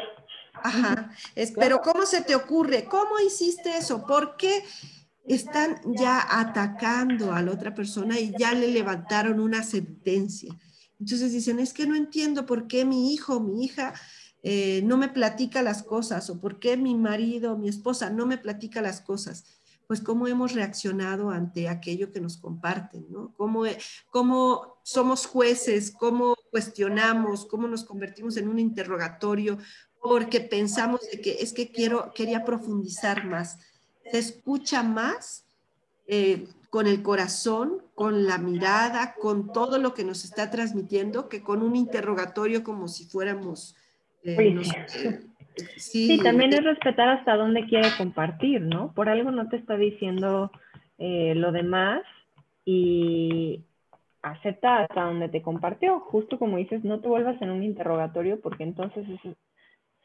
Ajá. 0.64 1.12
pero 1.56 1.82
¿cómo 1.82 2.06
se 2.06 2.22
te 2.22 2.36
ocurre? 2.36 2.86
¿Cómo 2.86 3.20
hiciste 3.20 3.78
eso? 3.78 4.06
¿Por 4.08 4.38
qué 4.38 4.64
están 5.28 5.80
ya 5.96 6.26
atacando 6.40 7.32
a 7.34 7.42
la 7.42 7.52
otra 7.52 7.76
persona 7.76 8.20
y 8.20 8.34
ya 8.38 8.54
le 8.54 8.70
levantaron 8.70 9.40
una 9.40 9.64
sentencia? 9.64 10.52
Entonces 11.00 11.32
dicen, 11.32 11.60
es 11.60 11.74
que 11.74 11.86
no 11.86 11.96
entiendo 11.96 12.46
por 12.46 12.68
qué 12.68 12.86
mi 12.86 13.14
hijo, 13.14 13.40
mi 13.40 13.66
hija 13.66 13.94
eh, 14.42 14.82
no 14.84 14.98
me 14.98 15.10
platica 15.10 15.62
las 15.62 15.84
cosas 15.84 16.30
o 16.30 16.42
por 16.42 16.60
qué 16.60 16.76
mi 16.76 16.96
marido, 16.96 17.58
mi 17.58 17.70
esposa 17.70 18.10
no 18.10 18.26
me 18.26 18.38
platica 18.38 18.82
las 18.82 19.02
cosas 19.02 19.58
pues 19.88 20.02
cómo 20.02 20.28
hemos 20.28 20.54
reaccionado 20.54 21.32
ante 21.32 21.70
aquello 21.70 22.12
que 22.12 22.20
nos 22.20 22.38
comparten, 22.38 23.06
¿no? 23.10 23.34
Cómo, 23.38 23.64
cómo 24.10 24.80
somos 24.84 25.26
jueces, 25.26 25.92
cómo 25.92 26.36
cuestionamos, 26.52 27.46
cómo 27.46 27.68
nos 27.68 27.84
convertimos 27.84 28.38
en 28.38 28.48
un 28.48 28.60
interrogatorio, 28.60 29.58
porque 30.02 30.42
pensamos 30.42 31.02
de 31.12 31.22
que 31.22 31.38
es 31.40 31.54
que 31.54 31.72
quiero, 31.72 32.12
quería 32.14 32.46
profundizar 32.46 33.26
más. 33.26 33.60
Se 34.12 34.20
escucha 34.20 34.84
más 34.84 35.46
eh, 36.08 36.48
con 36.70 36.88
el 36.88 37.02
corazón, 37.02 37.82
con 37.96 38.26
la 38.26 38.38
mirada, 38.38 39.16
con 39.20 39.52
todo 39.52 39.80
lo 39.80 39.94
que 39.94 40.04
nos 40.04 40.24
está 40.24 40.50
transmitiendo, 40.50 41.30
que 41.30 41.42
con 41.42 41.62
un 41.62 41.76
interrogatorio 41.76 42.64
como 42.64 42.88
si 42.88 43.06
fuéramos... 43.06 43.76
Eh, 44.24 45.20
Sí, 45.78 46.20
también 46.24 46.54
es 46.54 46.64
respetar 46.64 47.10
hasta 47.10 47.36
dónde 47.36 47.66
quiere 47.66 47.90
compartir, 47.98 48.62
¿no? 48.62 48.94
Por 48.94 49.10
algo 49.10 49.32
no 49.32 49.50
te 49.50 49.58
está 49.58 49.76
diciendo 49.76 50.52
eh, 50.98 51.34
lo 51.36 51.52
demás 51.52 52.04
y 52.66 53.62
acepta 54.32 54.80
hasta 54.80 55.04
donde 55.04 55.30
te 55.30 55.42
compartió. 55.42 56.00
Justo 56.00 56.40
como 56.40 56.58
dices, 56.58 56.84
no 56.84 57.00
te 57.02 57.08
vuelvas 57.08 57.42
en 57.42 57.52
un 57.52 57.64
interrogatorio 57.64 58.40
porque 58.42 58.64
entonces 58.64 59.06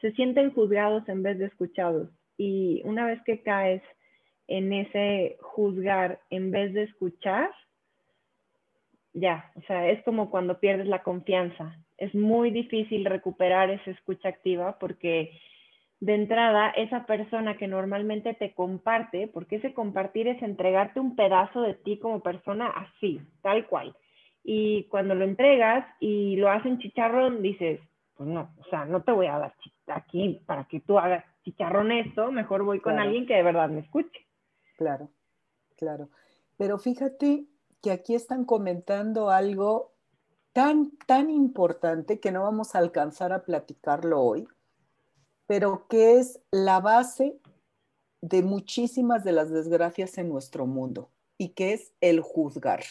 se 0.01 0.11
sienten 0.13 0.53
juzgados 0.53 1.07
en 1.09 1.23
vez 1.23 1.39
de 1.39 1.45
escuchados. 1.45 2.09
Y 2.37 2.81
una 2.85 3.05
vez 3.05 3.21
que 3.23 3.41
caes 3.41 3.81
en 4.47 4.73
ese 4.73 5.37
juzgar 5.41 6.19
en 6.29 6.51
vez 6.51 6.73
de 6.73 6.83
escuchar, 6.83 7.49
ya, 9.13 9.51
o 9.55 9.61
sea, 9.61 9.89
es 9.89 10.03
como 10.03 10.31
cuando 10.31 10.59
pierdes 10.59 10.87
la 10.87 11.03
confianza 11.03 11.77
es 11.97 12.13
muy 12.13 12.51
difícil 12.51 13.05
recuperar 13.05 13.69
esa 13.69 13.91
escucha 13.91 14.29
activa 14.29 14.77
porque 14.79 15.39
de 15.99 16.15
entrada 16.15 16.69
esa 16.71 17.05
persona 17.05 17.55
que 17.55 17.67
normalmente 17.67 18.33
te 18.33 18.53
comparte, 18.53 19.29
porque 19.29 19.57
ese 19.57 19.73
compartir 19.73 20.27
es 20.27 20.41
entregarte 20.41 20.99
un 20.99 21.15
pedazo 21.15 21.61
de 21.61 21.75
ti 21.75 21.97
como 21.97 22.21
persona 22.21 22.67
así, 22.67 23.21
tal 23.41 23.67
cual. 23.67 23.95
Y 24.43 24.85
cuando 24.85 25.15
lo 25.15 25.23
entregas 25.23 25.85
y 25.99 26.35
lo 26.35 26.49
hacen 26.49 26.79
chicharrón, 26.79 27.41
dices, 27.41 27.79
pues 28.15 28.29
no, 28.29 28.53
o 28.59 28.69
sea, 28.69 28.85
no 28.85 29.01
te 29.03 29.11
voy 29.11 29.27
a 29.27 29.39
dar 29.39 29.55
aquí 29.87 30.41
para 30.45 30.65
que 30.65 30.81
tú 30.81 30.99
hagas 30.99 31.23
chicharrón 31.43 31.91
esto, 31.91 32.31
mejor 32.31 32.63
voy 32.63 32.79
con 32.79 32.99
alguien 32.99 33.25
que 33.25 33.35
de 33.35 33.43
verdad 33.43 33.69
me 33.69 33.81
escuche. 33.81 34.27
Claro, 34.77 35.09
claro. 35.77 36.09
Pero 36.57 36.77
fíjate 36.77 37.45
que 37.81 37.91
aquí 37.91 38.15
están 38.15 38.45
comentando 38.45 39.29
algo 39.29 39.93
tan, 40.53 40.91
tan 41.07 41.29
importante 41.29 42.19
que 42.19 42.31
no 42.31 42.43
vamos 42.43 42.75
a 42.75 42.79
alcanzar 42.79 43.33
a 43.33 43.43
platicarlo 43.43 44.21
hoy, 44.21 44.47
pero 45.47 45.87
que 45.87 46.17
es 46.17 46.41
la 46.51 46.79
base 46.79 47.39
de 48.21 48.41
muchísimas 48.41 49.23
de 49.23 49.33
las 49.33 49.51
desgracias 49.51 50.17
en 50.17 50.29
nuestro 50.29 50.65
mundo 50.65 51.09
y 51.37 51.49
que 51.49 51.73
es 51.73 51.93
el 51.99 52.21
juzgar. 52.21 52.83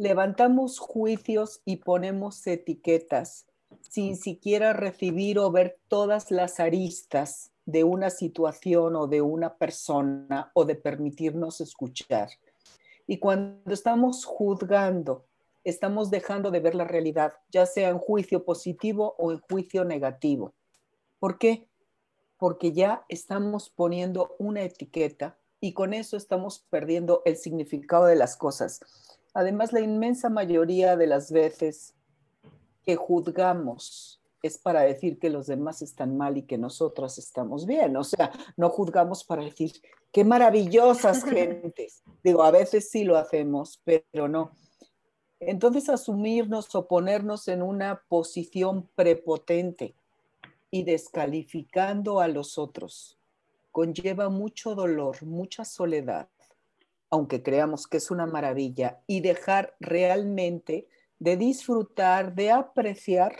Levantamos 0.00 0.78
juicios 0.78 1.60
y 1.66 1.76
ponemos 1.76 2.46
etiquetas 2.46 3.44
sin 3.82 4.16
siquiera 4.16 4.72
recibir 4.72 5.38
o 5.38 5.50
ver 5.50 5.78
todas 5.88 6.30
las 6.30 6.58
aristas 6.58 7.52
de 7.66 7.84
una 7.84 8.08
situación 8.08 8.96
o 8.96 9.08
de 9.08 9.20
una 9.20 9.58
persona 9.58 10.52
o 10.54 10.64
de 10.64 10.74
permitirnos 10.74 11.60
escuchar. 11.60 12.30
Y 13.06 13.18
cuando 13.18 13.74
estamos 13.74 14.24
juzgando 14.24 15.26
estamos 15.64 16.10
dejando 16.10 16.50
de 16.50 16.60
ver 16.60 16.74
la 16.74 16.84
realidad, 16.84 17.34
ya 17.50 17.66
sea 17.66 17.90
en 17.90 17.98
juicio 17.98 18.42
positivo 18.46 19.14
o 19.18 19.32
en 19.32 19.40
juicio 19.40 19.84
negativo. 19.84 20.54
¿Por 21.18 21.36
qué? 21.36 21.68
Porque 22.38 22.72
ya 22.72 23.04
estamos 23.10 23.68
poniendo 23.68 24.34
una 24.38 24.62
etiqueta 24.62 25.36
y 25.60 25.74
con 25.74 25.92
eso 25.92 26.16
estamos 26.16 26.64
perdiendo 26.70 27.20
el 27.26 27.36
significado 27.36 28.06
de 28.06 28.16
las 28.16 28.38
cosas. 28.38 28.80
Además, 29.34 29.72
la 29.72 29.80
inmensa 29.80 30.28
mayoría 30.28 30.96
de 30.96 31.06
las 31.06 31.30
veces 31.30 31.94
que 32.82 32.96
juzgamos 32.96 34.22
es 34.42 34.58
para 34.58 34.80
decir 34.82 35.18
que 35.18 35.30
los 35.30 35.46
demás 35.46 35.82
están 35.82 36.16
mal 36.16 36.38
y 36.38 36.42
que 36.42 36.58
nosotros 36.58 37.18
estamos 37.18 37.66
bien. 37.66 37.96
O 37.96 38.04
sea, 38.04 38.32
no 38.56 38.70
juzgamos 38.70 39.22
para 39.24 39.44
decir, 39.44 39.72
qué 40.12 40.24
maravillosas 40.24 41.24
gentes. 41.24 42.02
Digo, 42.24 42.42
a 42.42 42.50
veces 42.50 42.90
sí 42.90 43.04
lo 43.04 43.16
hacemos, 43.16 43.80
pero 43.84 44.28
no 44.28 44.52
entonces 45.40 45.88
asumirnos 45.88 46.74
o 46.74 46.86
ponernos 46.86 47.48
en 47.48 47.62
una 47.62 48.02
posición 48.08 48.88
prepotente 48.94 49.96
y 50.70 50.84
descalificando 50.84 52.20
a 52.20 52.28
los 52.28 52.58
otros 52.58 53.16
conlleva 53.72 54.28
mucho 54.28 54.74
dolor, 54.74 55.24
mucha 55.24 55.64
soledad, 55.64 56.28
aunque 57.10 57.42
creamos 57.42 57.86
que 57.86 57.98
es 57.98 58.10
una 58.10 58.26
maravilla, 58.26 59.00
y 59.06 59.20
dejar 59.20 59.74
realmente 59.80 60.86
de 61.18 61.36
disfrutar, 61.36 62.34
de 62.34 62.50
apreciar 62.50 63.36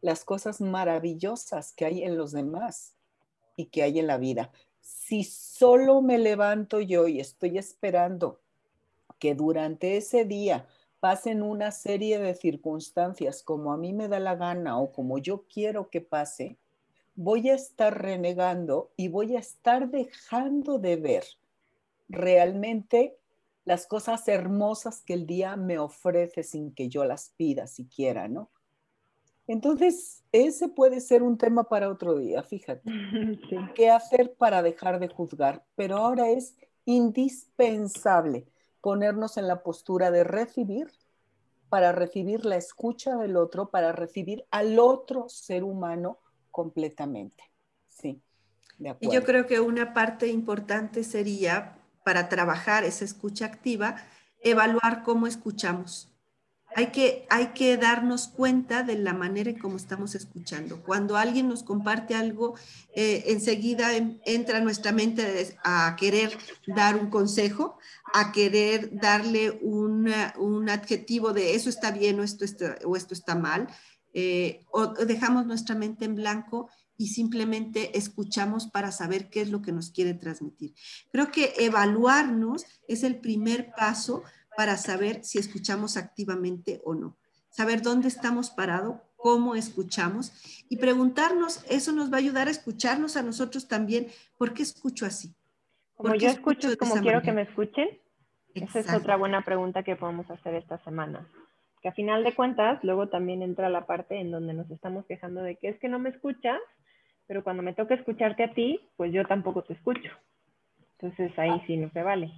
las 0.00 0.24
cosas 0.24 0.60
maravillosas 0.60 1.72
que 1.72 1.86
hay 1.86 2.02
en 2.04 2.16
los 2.16 2.32
demás. 2.32 2.94
y 3.56 3.66
que 3.66 3.84
hay 3.84 4.00
en 4.00 4.08
la 4.08 4.18
vida. 4.18 4.50
Si 4.80 5.22
solo 5.22 6.02
me 6.02 6.18
levanto 6.18 6.80
yo 6.80 7.06
y 7.06 7.20
estoy 7.20 7.56
esperando 7.56 8.40
que 9.20 9.36
durante 9.36 9.96
ese 9.96 10.24
día 10.24 10.66
pasen 10.98 11.42
una 11.42 11.70
serie 11.70 12.18
de 12.18 12.34
circunstancias 12.34 13.42
como 13.42 13.72
a 13.72 13.76
mí 13.76 13.92
me 13.92 14.08
da 14.08 14.18
la 14.18 14.34
gana 14.34 14.78
o 14.78 14.90
como 14.90 15.18
yo 15.18 15.44
quiero 15.46 15.88
que 15.88 16.00
pase, 16.00 16.56
voy 17.14 17.48
a 17.48 17.54
estar 17.54 18.02
renegando 18.02 18.90
y 18.96 19.08
voy 19.08 19.36
a 19.36 19.38
estar 19.38 19.88
dejando 19.88 20.78
de 20.78 20.96
ver 20.96 21.24
realmente 22.14 23.16
las 23.64 23.86
cosas 23.86 24.26
hermosas 24.28 25.02
que 25.02 25.14
el 25.14 25.26
día 25.26 25.56
me 25.56 25.78
ofrece 25.78 26.42
sin 26.42 26.74
que 26.74 26.88
yo 26.88 27.04
las 27.04 27.30
pida 27.36 27.66
siquiera, 27.66 28.28
¿no? 28.28 28.50
Entonces, 29.46 30.22
ese 30.32 30.68
puede 30.68 31.00
ser 31.00 31.22
un 31.22 31.36
tema 31.36 31.64
para 31.64 31.90
otro 31.90 32.18
día, 32.18 32.42
fíjate. 32.42 32.82
¿Qué 33.74 33.90
hacer 33.90 34.34
para 34.34 34.62
dejar 34.62 34.98
de 34.98 35.08
juzgar? 35.08 35.64
Pero 35.76 35.98
ahora 35.98 36.30
es 36.30 36.56
indispensable 36.86 38.46
ponernos 38.80 39.36
en 39.36 39.46
la 39.46 39.62
postura 39.62 40.10
de 40.10 40.24
recibir, 40.24 40.90
para 41.68 41.92
recibir 41.92 42.44
la 42.44 42.56
escucha 42.56 43.16
del 43.16 43.36
otro, 43.36 43.70
para 43.70 43.92
recibir 43.92 44.46
al 44.50 44.78
otro 44.78 45.28
ser 45.28 45.64
humano 45.64 46.18
completamente. 46.50 47.42
Sí, 47.88 48.20
de 48.78 48.90
acuerdo. 48.90 49.12
Y 49.12 49.14
yo 49.14 49.24
creo 49.24 49.46
que 49.46 49.60
una 49.60 49.92
parte 49.92 50.28
importante 50.28 51.02
sería, 51.02 51.78
para 52.04 52.28
trabajar 52.28 52.84
esa 52.84 53.04
escucha 53.04 53.46
activa, 53.46 53.96
evaluar 54.42 55.02
cómo 55.02 55.26
escuchamos. 55.26 56.10
Hay 56.76 56.88
que, 56.88 57.24
hay 57.30 57.48
que 57.48 57.76
darnos 57.76 58.26
cuenta 58.26 58.82
de 58.82 58.96
la 58.96 59.14
manera 59.14 59.48
en 59.48 59.58
cómo 59.58 59.76
estamos 59.76 60.16
escuchando. 60.16 60.82
Cuando 60.82 61.16
alguien 61.16 61.48
nos 61.48 61.62
comparte 61.62 62.16
algo, 62.16 62.56
eh, 62.96 63.24
enseguida 63.28 63.92
entra 64.24 64.58
nuestra 64.58 64.90
mente 64.90 65.56
a 65.62 65.94
querer 65.96 66.36
dar 66.66 66.96
un 66.96 67.10
consejo, 67.10 67.78
a 68.12 68.32
querer 68.32 68.90
darle 68.98 69.52
un 69.62 70.68
adjetivo 70.68 71.32
de 71.32 71.54
eso 71.54 71.68
está 71.70 71.92
bien 71.92 72.18
o 72.18 72.24
esto 72.24 72.44
está, 72.44 72.76
o 72.84 72.96
esto 72.96 73.14
está 73.14 73.36
mal, 73.36 73.68
eh, 74.12 74.64
o 74.70 74.86
dejamos 74.86 75.46
nuestra 75.46 75.74
mente 75.74 76.04
en 76.04 76.16
blanco 76.16 76.70
y 76.96 77.08
simplemente 77.08 77.96
escuchamos 77.98 78.66
para 78.68 78.92
saber 78.92 79.28
qué 79.28 79.40
es 79.40 79.50
lo 79.50 79.62
que 79.62 79.72
nos 79.72 79.90
quiere 79.90 80.14
transmitir. 80.14 80.74
Creo 81.10 81.30
que 81.30 81.52
evaluarnos 81.58 82.64
es 82.88 83.02
el 83.02 83.16
primer 83.16 83.72
paso 83.76 84.22
para 84.56 84.76
saber 84.76 85.24
si 85.24 85.38
escuchamos 85.38 85.96
activamente 85.96 86.80
o 86.84 86.94
no. 86.94 87.16
Saber 87.50 87.82
dónde 87.82 88.08
estamos 88.08 88.50
parados, 88.50 88.96
cómo 89.16 89.54
escuchamos 89.54 90.32
y 90.68 90.76
preguntarnos, 90.76 91.64
eso 91.68 91.92
nos 91.92 92.12
va 92.12 92.16
a 92.16 92.20
ayudar 92.20 92.48
a 92.48 92.50
escucharnos 92.50 93.16
a 93.16 93.22
nosotros 93.22 93.68
también, 93.68 94.08
¿por 94.36 94.52
qué 94.52 94.62
escucho 94.62 95.06
así? 95.06 95.34
Como 95.94 96.14
yo 96.14 96.28
escucho 96.28 96.68
es 96.68 96.76
como 96.76 96.96
quiero 96.96 97.22
que 97.22 97.32
me 97.32 97.42
escuchen. 97.42 97.88
Esa 98.54 98.80
es 98.80 98.92
otra 98.92 99.16
buena 99.16 99.42
pregunta 99.42 99.82
que 99.82 99.96
podemos 99.96 100.30
hacer 100.30 100.54
esta 100.54 100.78
semana. 100.84 101.26
Que 101.80 101.88
a 101.88 101.92
final 101.92 102.22
de 102.22 102.34
cuentas, 102.34 102.82
luego 102.82 103.08
también 103.08 103.42
entra 103.42 103.68
la 103.68 103.86
parte 103.86 104.20
en 104.20 104.30
donde 104.30 104.54
nos 104.54 104.70
estamos 104.70 105.06
quejando 105.06 105.42
de 105.42 105.56
que 105.56 105.68
es 105.68 105.78
que 105.78 105.88
no 105.88 105.98
me 105.98 106.10
escuchas, 106.10 106.60
pero 107.26 107.44
cuando 107.44 107.62
me 107.62 107.74
toca 107.74 107.94
escucharte 107.94 108.44
a 108.44 108.52
ti, 108.52 108.80
pues 108.96 109.12
yo 109.12 109.24
tampoco 109.26 109.62
te 109.62 109.74
escucho. 109.74 110.10
Entonces 110.98 111.38
ahí 111.38 111.62
sí 111.66 111.76
no 111.76 111.90
se 111.90 112.02
vale 112.02 112.32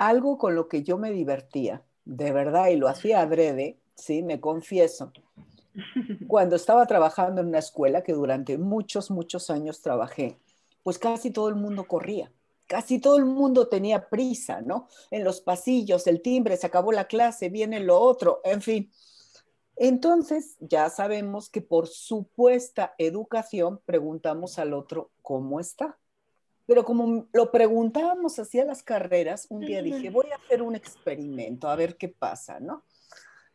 algo 0.00 0.38
con 0.38 0.54
lo 0.54 0.66
que 0.66 0.82
yo 0.82 0.96
me 0.96 1.10
divertía, 1.12 1.82
de 2.06 2.32
verdad, 2.32 2.68
y 2.68 2.76
lo 2.76 2.88
hacía 2.88 3.20
adrede, 3.20 3.78
sí, 3.94 4.22
me 4.22 4.40
confieso. 4.40 5.12
Cuando 6.26 6.56
estaba 6.56 6.86
trabajando 6.86 7.42
en 7.42 7.48
una 7.48 7.58
escuela 7.58 8.02
que 8.02 8.14
durante 8.14 8.56
muchos, 8.56 9.10
muchos 9.10 9.50
años 9.50 9.82
trabajé, 9.82 10.38
pues 10.82 10.98
casi 10.98 11.30
todo 11.30 11.50
el 11.50 11.54
mundo 11.56 11.84
corría, 11.86 12.32
casi 12.66 12.98
todo 12.98 13.18
el 13.18 13.26
mundo 13.26 13.68
tenía 13.68 14.08
prisa, 14.08 14.62
¿no? 14.62 14.88
En 15.10 15.22
los 15.22 15.42
pasillos, 15.42 16.06
el 16.06 16.22
timbre, 16.22 16.56
se 16.56 16.66
acabó 16.66 16.92
la 16.92 17.04
clase, 17.04 17.50
viene 17.50 17.78
lo 17.78 18.00
otro, 18.00 18.40
en 18.44 18.62
fin. 18.62 18.90
Entonces, 19.82 20.58
ya 20.60 20.90
sabemos 20.90 21.48
que 21.48 21.62
por 21.62 21.88
supuesta 21.88 22.94
educación 22.98 23.80
preguntamos 23.86 24.58
al 24.58 24.74
otro 24.74 25.10
cómo 25.22 25.58
está. 25.58 25.96
Pero 26.66 26.84
como 26.84 27.26
lo 27.32 27.50
preguntábamos 27.50 28.38
hacia 28.38 28.66
las 28.66 28.82
carreras, 28.82 29.46
un 29.48 29.60
día 29.60 29.80
dije, 29.80 30.10
voy 30.10 30.26
a 30.32 30.36
hacer 30.36 30.60
un 30.60 30.76
experimento, 30.76 31.66
a 31.66 31.76
ver 31.76 31.96
qué 31.96 32.10
pasa, 32.10 32.60
¿no? 32.60 32.84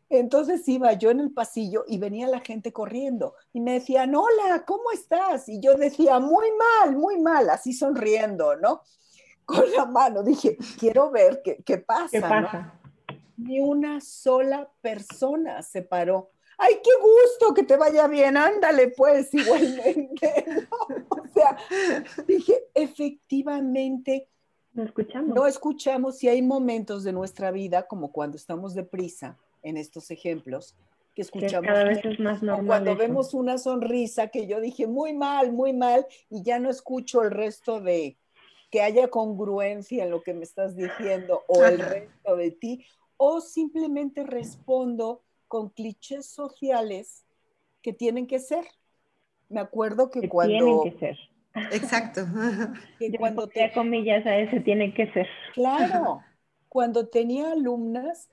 Entonces 0.10 0.68
iba 0.68 0.92
yo 0.94 1.12
en 1.12 1.20
el 1.20 1.32
pasillo 1.32 1.86
y 1.88 2.00
venía 2.00 2.28
la 2.28 2.40
gente 2.40 2.74
corriendo 2.74 3.36
y 3.54 3.62
me 3.62 3.74
decían, 3.74 4.16
hola, 4.16 4.64
¿cómo 4.66 4.92
estás? 4.92 5.48
Y 5.48 5.60
yo 5.60 5.76
decía, 5.76 6.20
muy 6.20 6.48
mal, 6.58 6.96
muy 6.96 7.22
mal, 7.22 7.52
así 7.52 7.72
sonriendo, 7.72 8.56
¿no? 8.56 8.82
Con 9.46 9.72
la 9.74 9.86
mano. 9.86 10.24
Dije, 10.24 10.58
quiero 10.80 11.12
ver 11.12 11.44
qué, 11.44 11.62
qué 11.64 11.78
pasa. 11.78 12.10
¿Qué 12.10 12.22
pasa? 12.22 12.82
Ni 13.38 13.60
una 13.60 14.02
sola 14.02 14.70
persona 14.82 15.62
se 15.62 15.82
paró 15.82 16.32
ay, 16.58 16.76
qué 16.84 16.90
gusto 17.02 17.54
que 17.54 17.64
te 17.64 17.78
vaya 17.78 18.08
bien, 18.08 18.38
ándale 18.38 18.90
pues 18.90 19.34
igualmente. 19.34 20.46
O 21.10 21.38
sea, 21.38 21.58
dije, 22.28 22.64
efectivamente, 22.74 24.30
no 24.74 24.84
escuchamos. 24.84 25.36
No 25.36 25.48
escuchamos 25.48 26.24
y 26.24 26.30
hay 26.30 26.42
momentos 26.42 27.04
de 27.04 27.12
nuestra 27.12 27.52
vida, 27.52 27.88
como 27.88 28.14
cuando 28.14 28.38
estamos 28.38 28.74
deprisa, 28.74 29.38
en 29.62 29.76
estos 29.76 30.12
ejemplos, 30.12 30.76
que 31.14 31.24
escuchamos. 31.24 31.68
cada 31.68 31.84
vez 31.84 32.06
es 32.06 32.20
más 32.20 32.42
normal. 32.42 32.66
Cuando 32.66 32.96
vemos 32.96 33.34
una 33.34 33.58
sonrisa 33.58 34.28
que 34.28 34.48
yo 34.48 34.62
dije 34.62 34.88
muy 34.88 35.14
mal, 35.14 35.52
muy 35.52 35.74
mal, 35.74 36.06
y 36.30 36.42
ya 36.44 36.58
no 36.58 36.70
escucho 36.70 37.22
el 37.22 37.32
resto 37.32 37.82
de 37.82 38.18
que 38.72 38.82
haya 38.82 39.10
congruencia 39.10 40.06
en 40.06 40.12
lo 40.12 40.24
que 40.24 40.34
me 40.34 40.44
estás 40.44 40.78
diciendo 40.78 41.44
o 41.48 41.66
el 41.66 41.80
resto 41.80 42.38
de 42.38 42.52
ti, 42.52 42.86
o 43.18 43.42
simplemente 43.42 44.24
respondo 44.24 45.24
con 45.48 45.70
clichés 45.70 46.26
sociales 46.26 47.26
que 47.82 47.94
tienen 47.94 48.28
que 48.28 48.40
ser. 48.40 48.66
Me 49.50 49.60
acuerdo 49.60 50.10
que, 50.10 50.28
cuando... 50.28 50.54
Tienen 50.54 50.84
que 50.84 51.00
ser. 51.00 51.18
Exacto. 51.72 52.22
Que 53.00 53.18
cuando 53.18 53.48
te 53.48 53.72
comillas 53.74 54.26
a 54.26 54.38
ese 54.38 54.60
tiene 54.60 54.94
que 54.94 55.12
ser. 55.14 55.28
Claro. 55.54 56.22
Cuando 56.68 57.08
tenía 57.08 57.54
alumnas, 57.54 58.30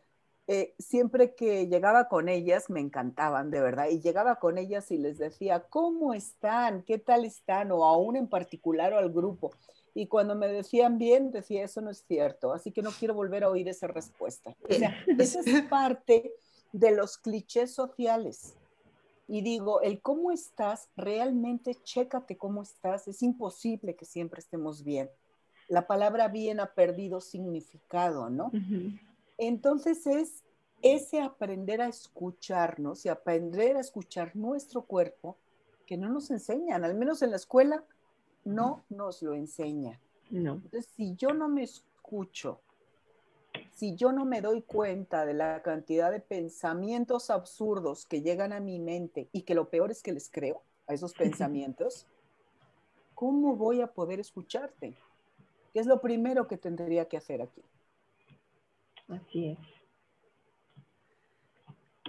eh, 0.49 0.75
siempre 0.77 1.37
que 1.37 1.69
llegaba 1.69 2.09
con 2.09 2.29
ellas, 2.29 2.69
me 2.71 2.81
encantaban, 2.81 3.53
de 3.53 3.61
verdad, 3.61 3.87
y 3.89 4.01
llegaba 4.01 4.37
con 4.37 4.59
ellas 4.59 4.91
y 4.91 4.99
les 4.99 5.19
decía, 5.19 5.61
¿cómo 5.71 6.13
están? 6.13 6.83
¿Qué 6.83 6.99
tal 6.99 7.25
están? 7.25 7.71
O 7.71 7.85
aún 7.85 8.17
en 8.17 8.27
particular 8.27 8.93
o 8.95 8.99
al 8.99 9.13
grupo. 9.13 9.53
Y 9.95 10.07
cuando 10.07 10.35
me 10.35 10.49
decían 10.49 10.99
bien, 10.99 11.31
decía, 11.31 11.65
eso 11.65 11.81
no 11.81 11.91
es 11.91 12.05
cierto, 12.07 12.53
así 12.53 12.73
que 12.73 12.83
no 12.83 12.91
quiero 12.91 13.15
volver 13.15 13.45
a 13.45 13.51
oír 13.51 13.69
esa 13.69 13.87
respuesta. 13.87 14.55
O 14.69 14.73
sea, 14.73 14.97
esa 15.19 15.41
es 15.41 15.63
parte 15.71 16.33
de 16.73 16.91
los 16.93 17.19
clichés 17.19 17.75
sociales. 17.75 18.55
Y 19.29 19.43
digo, 19.43 19.81
el 19.83 20.01
cómo 20.01 20.33
estás, 20.33 20.89
realmente 20.97 21.75
chécate 21.83 22.37
cómo 22.37 22.63
estás. 22.63 23.07
Es 23.09 23.23
imposible 23.23 23.95
que 23.95 24.05
siempre 24.05 24.41
estemos 24.41 24.83
bien. 24.83 25.11
La 25.69 25.87
palabra 25.87 26.29
bien 26.29 26.61
ha 26.61 26.75
perdido 26.75 27.21
significado, 27.21 28.29
¿no? 28.29 28.51
Entonces 29.39 30.07
es 30.07 30.43
ese 30.83 31.21
aprender 31.21 31.81
a 31.81 31.89
escucharnos 31.89 33.07
y 33.07 33.09
aprender 33.09 33.77
a 33.77 33.81
escuchar 33.81 34.35
nuestro 34.35 34.83
cuerpo 34.83 35.39
que 35.87 35.97
no 35.97 36.09
nos 36.09 36.31
enseñan, 36.31 36.85
al 36.85 36.95
menos 36.95 37.23
en 37.23 37.31
la 37.31 37.37
escuela 37.37 37.85
no 38.45 38.85
nos 38.89 39.23
lo 39.23 39.35
enseña. 39.35 40.01
No. 40.31 40.55
Entonces, 40.55 40.89
si 40.97 41.15
yo 41.15 41.31
no 41.31 41.49
me 41.49 41.63
escucho, 41.63 42.61
si 43.71 43.97
yo 43.97 44.13
no 44.13 44.25
me 44.25 44.41
doy 44.41 44.63
cuenta 44.63 45.27
de 45.27 45.35
la 45.35 45.63
cantidad 45.63 46.11
de 46.11 46.21
pensamientos 46.21 47.31
absurdos 47.31 48.07
que 48.07 48.23
llegan 48.23 48.53
a 48.53 48.61
mi 48.61 48.79
mente 48.79 49.29
y 49.33 49.43
que 49.43 49.55
lo 49.55 49.69
peor 49.69 49.91
es 49.91 50.03
que 50.03 50.13
les 50.13 50.31
creo 50.31 50.63
a 50.87 50.95
esos 50.95 51.13
pensamientos, 51.15 52.07
¿cómo 53.15 53.57
voy 53.57 53.81
a 53.81 53.89
poder 53.89 54.21
escucharte? 54.21 54.97
¿Qué 55.73 55.81
es 55.81 55.87
lo 55.87 56.01
primero 56.01 56.49
que 56.49 56.59
tendría 56.59 57.07
que 57.09 57.17
hacer 57.17 57.43
aquí? 57.43 57.63
Así 59.09 59.49
es. 59.49 59.59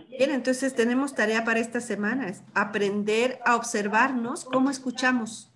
Bien, 0.10 0.32
entonces 0.32 0.76
tenemos 0.76 1.16
tarea 1.16 1.44
para 1.44 1.60
esta 1.60 1.80
semana, 1.82 2.28
es 2.28 2.44
aprender 2.54 3.40
a 3.46 3.56
observarnos 3.56 4.46
cómo 4.46 4.70
escuchamos. 4.70 5.53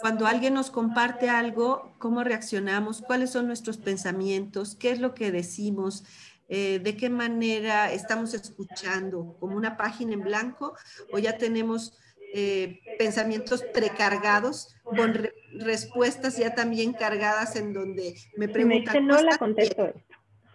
Cuando 0.00 0.26
alguien 0.26 0.54
nos 0.54 0.70
comparte 0.70 1.28
algo, 1.28 1.94
¿cómo 1.98 2.24
reaccionamos? 2.24 3.02
¿Cuáles 3.02 3.30
son 3.30 3.46
nuestros 3.46 3.76
pensamientos? 3.76 4.74
¿Qué 4.74 4.90
es 4.90 5.00
lo 5.00 5.14
que 5.14 5.30
decimos? 5.30 6.04
Eh, 6.48 6.78
¿De 6.78 6.96
qué 6.96 7.10
manera 7.10 7.92
estamos 7.92 8.32
escuchando? 8.34 9.36
¿Como 9.38 9.56
una 9.56 9.76
página 9.76 10.14
en 10.14 10.22
blanco? 10.22 10.74
¿O 11.12 11.18
ya 11.18 11.36
tenemos 11.36 11.98
eh, 12.34 12.80
pensamientos 12.98 13.62
precargados 13.62 14.76
con 14.84 15.28
respuestas 15.58 16.36
ya 16.36 16.54
también 16.54 16.92
cargadas 16.92 17.56
en 17.56 17.72
donde 17.72 18.14
me 18.36 18.48
preguntan... 18.48 19.06
no 19.06 19.20
la 19.22 19.38
contesto 19.38 19.92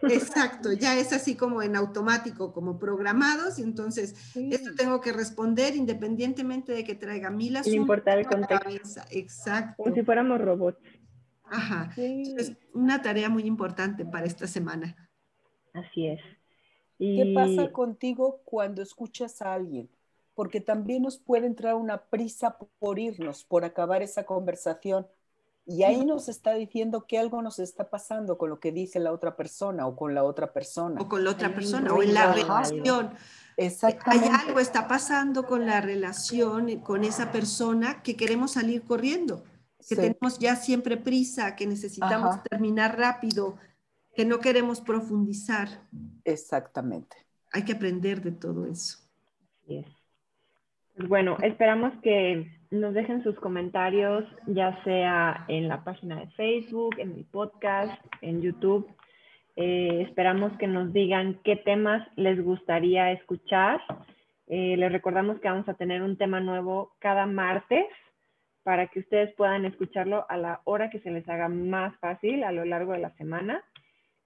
Exacto, 0.03 0.73
ya 0.79 0.97
es 0.97 1.13
así 1.13 1.35
como 1.35 1.61
en 1.61 1.75
automático, 1.75 2.53
como 2.53 2.79
programados, 2.79 3.59
y 3.59 3.63
entonces 3.63 4.35
esto 4.35 4.71
tengo 4.75 5.01
que 5.01 5.13
responder 5.13 5.75
independientemente 5.75 6.71
de 6.73 6.83
que 6.83 6.95
traiga 6.95 7.29
mil 7.29 7.55
asuntos. 7.55 7.71
Sin 7.71 7.81
importar 7.81 8.19
el 8.19 8.25
contexto. 8.25 9.01
Exacto. 9.11 9.83
Como 9.83 9.95
si 9.95 10.03
fuéramos 10.03 10.41
robots. 10.41 10.79
Ajá. 11.43 11.91
Es 11.97 12.53
una 12.73 13.01
tarea 13.01 13.29
muy 13.29 13.43
importante 13.43 14.05
para 14.05 14.25
esta 14.25 14.47
semana. 14.47 14.95
Así 15.73 16.07
es. 16.07 16.21
¿Qué 16.97 17.33
pasa 17.35 17.71
contigo 17.71 18.41
cuando 18.45 18.81
escuchas 18.81 19.41
a 19.41 19.53
alguien? 19.53 19.89
Porque 20.35 20.61
también 20.61 21.01
nos 21.01 21.17
puede 21.17 21.47
entrar 21.47 21.75
una 21.75 22.05
prisa 22.05 22.57
por 22.79 22.99
irnos, 22.99 23.43
por 23.43 23.65
acabar 23.65 24.01
esa 24.01 24.23
conversación. 24.23 25.07
Y 25.65 25.83
ahí 25.83 26.05
nos 26.05 26.27
está 26.27 26.53
diciendo 26.53 27.05
que 27.05 27.19
algo 27.19 27.41
nos 27.41 27.59
está 27.59 27.89
pasando 27.89 28.37
con 28.37 28.49
lo 28.49 28.59
que 28.59 28.71
dice 28.71 28.99
la 28.99 29.11
otra 29.11 29.35
persona 29.35 29.85
o 29.87 29.95
con 29.95 30.15
la 30.15 30.23
otra 30.23 30.51
persona. 30.53 30.99
O 30.99 31.07
con 31.07 31.23
la 31.23 31.31
otra 31.31 31.53
persona 31.53 31.93
o 31.93 32.01
en 32.01 32.13
la 32.13 32.33
relación. 32.33 33.11
Exactamente. 33.57 34.27
Hay 34.27 34.47
algo 34.47 34.59
está 34.59 34.87
pasando 34.87 35.45
con 35.45 35.65
la 35.65 35.81
relación, 35.81 36.79
con 36.79 37.03
esa 37.03 37.31
persona 37.31 38.01
que 38.01 38.15
queremos 38.15 38.53
salir 38.53 38.83
corriendo, 38.83 39.43
que 39.87 39.95
tenemos 39.95 40.39
ya 40.39 40.55
siempre 40.55 40.97
prisa, 40.97 41.55
que 41.55 41.67
necesitamos 41.67 42.41
terminar 42.43 42.97
rápido, 42.97 43.57
que 44.15 44.25
no 44.25 44.39
queremos 44.39 44.81
profundizar. 44.81 45.87
Exactamente. 46.23 47.17
Hay 47.51 47.63
que 47.63 47.73
aprender 47.73 48.21
de 48.21 48.31
todo 48.31 48.65
eso. 48.65 48.97
Pues 50.95 51.07
bueno, 51.07 51.37
esperamos 51.41 51.93
que 52.03 52.51
nos 52.69 52.93
dejen 52.93 53.23
sus 53.23 53.39
comentarios, 53.39 54.25
ya 54.47 54.83
sea 54.83 55.45
en 55.47 55.69
la 55.69 55.83
página 55.85 56.19
de 56.19 56.27
Facebook, 56.31 56.95
en 56.97 57.15
mi 57.15 57.23
podcast, 57.23 57.93
en 58.21 58.41
YouTube. 58.41 58.89
Eh, 59.55 60.01
esperamos 60.01 60.51
que 60.57 60.67
nos 60.67 60.91
digan 60.91 61.39
qué 61.45 61.55
temas 61.55 62.05
les 62.17 62.43
gustaría 62.43 63.11
escuchar. 63.11 63.81
Eh, 64.47 64.75
les 64.75 64.91
recordamos 64.91 65.39
que 65.39 65.47
vamos 65.47 65.67
a 65.69 65.75
tener 65.75 66.01
un 66.01 66.17
tema 66.17 66.41
nuevo 66.41 66.91
cada 66.99 67.25
martes 67.25 67.85
para 68.63 68.87
que 68.87 68.99
ustedes 68.99 69.33
puedan 69.35 69.65
escucharlo 69.65 70.25
a 70.27 70.35
la 70.35 70.61
hora 70.65 70.89
que 70.89 70.99
se 70.99 71.09
les 71.09 71.27
haga 71.29 71.47
más 71.47 71.97
fácil 71.99 72.43
a 72.43 72.51
lo 72.51 72.65
largo 72.65 72.91
de 72.91 72.99
la 72.99 73.11
semana. 73.11 73.63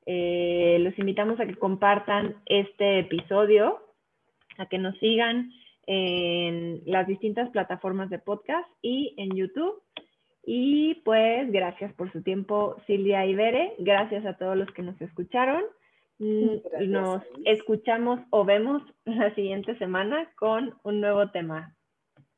Eh, 0.07 0.77
los 0.81 0.97
invitamos 0.97 1.39
a 1.39 1.45
que 1.45 1.55
compartan 1.55 2.37
este 2.47 2.99
episodio, 2.99 3.81
a 4.57 4.65
que 4.65 4.79
nos 4.79 4.97
sigan 4.97 5.51
en 5.87 6.81
las 6.85 7.07
distintas 7.07 7.49
plataformas 7.49 8.09
de 8.09 8.19
podcast 8.19 8.67
y 8.81 9.13
en 9.17 9.35
YouTube. 9.35 9.81
Y 10.43 10.95
pues 11.03 11.51
gracias 11.51 11.93
por 11.93 12.11
su 12.11 12.21
tiempo, 12.21 12.75
Silvia 12.85 13.25
y 13.25 13.35
Bere. 13.35 13.73
Gracias 13.79 14.25
a 14.25 14.37
todos 14.37 14.55
los 14.55 14.71
que 14.71 14.83
nos 14.83 14.99
escucharon. 15.01 15.63
Mm, 16.19 16.91
nos 16.91 17.23
escuchamos 17.45 18.19
o 18.29 18.45
vemos 18.45 18.81
la 19.05 19.33
siguiente 19.35 19.77
semana 19.77 20.29
con 20.37 20.77
un 20.83 21.01
nuevo 21.01 21.29
tema. 21.31 21.75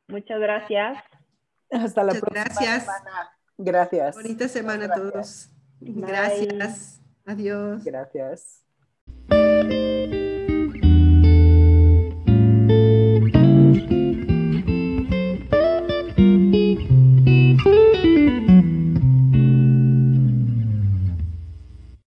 Muchas 0.07 0.39
gracias. 0.39 0.97
Hasta 1.69 2.03
la 2.03 2.13
próxima 2.13 2.43
gracias. 2.43 2.83
semana. 2.85 3.29
Gracias. 3.57 4.15
Bonita 4.15 4.47
semana 4.47 4.85
a 4.85 4.93
todos. 4.95 5.49
Gracias. 5.81 7.01
Adiós. 7.25 7.83
Gracias. 7.83 8.63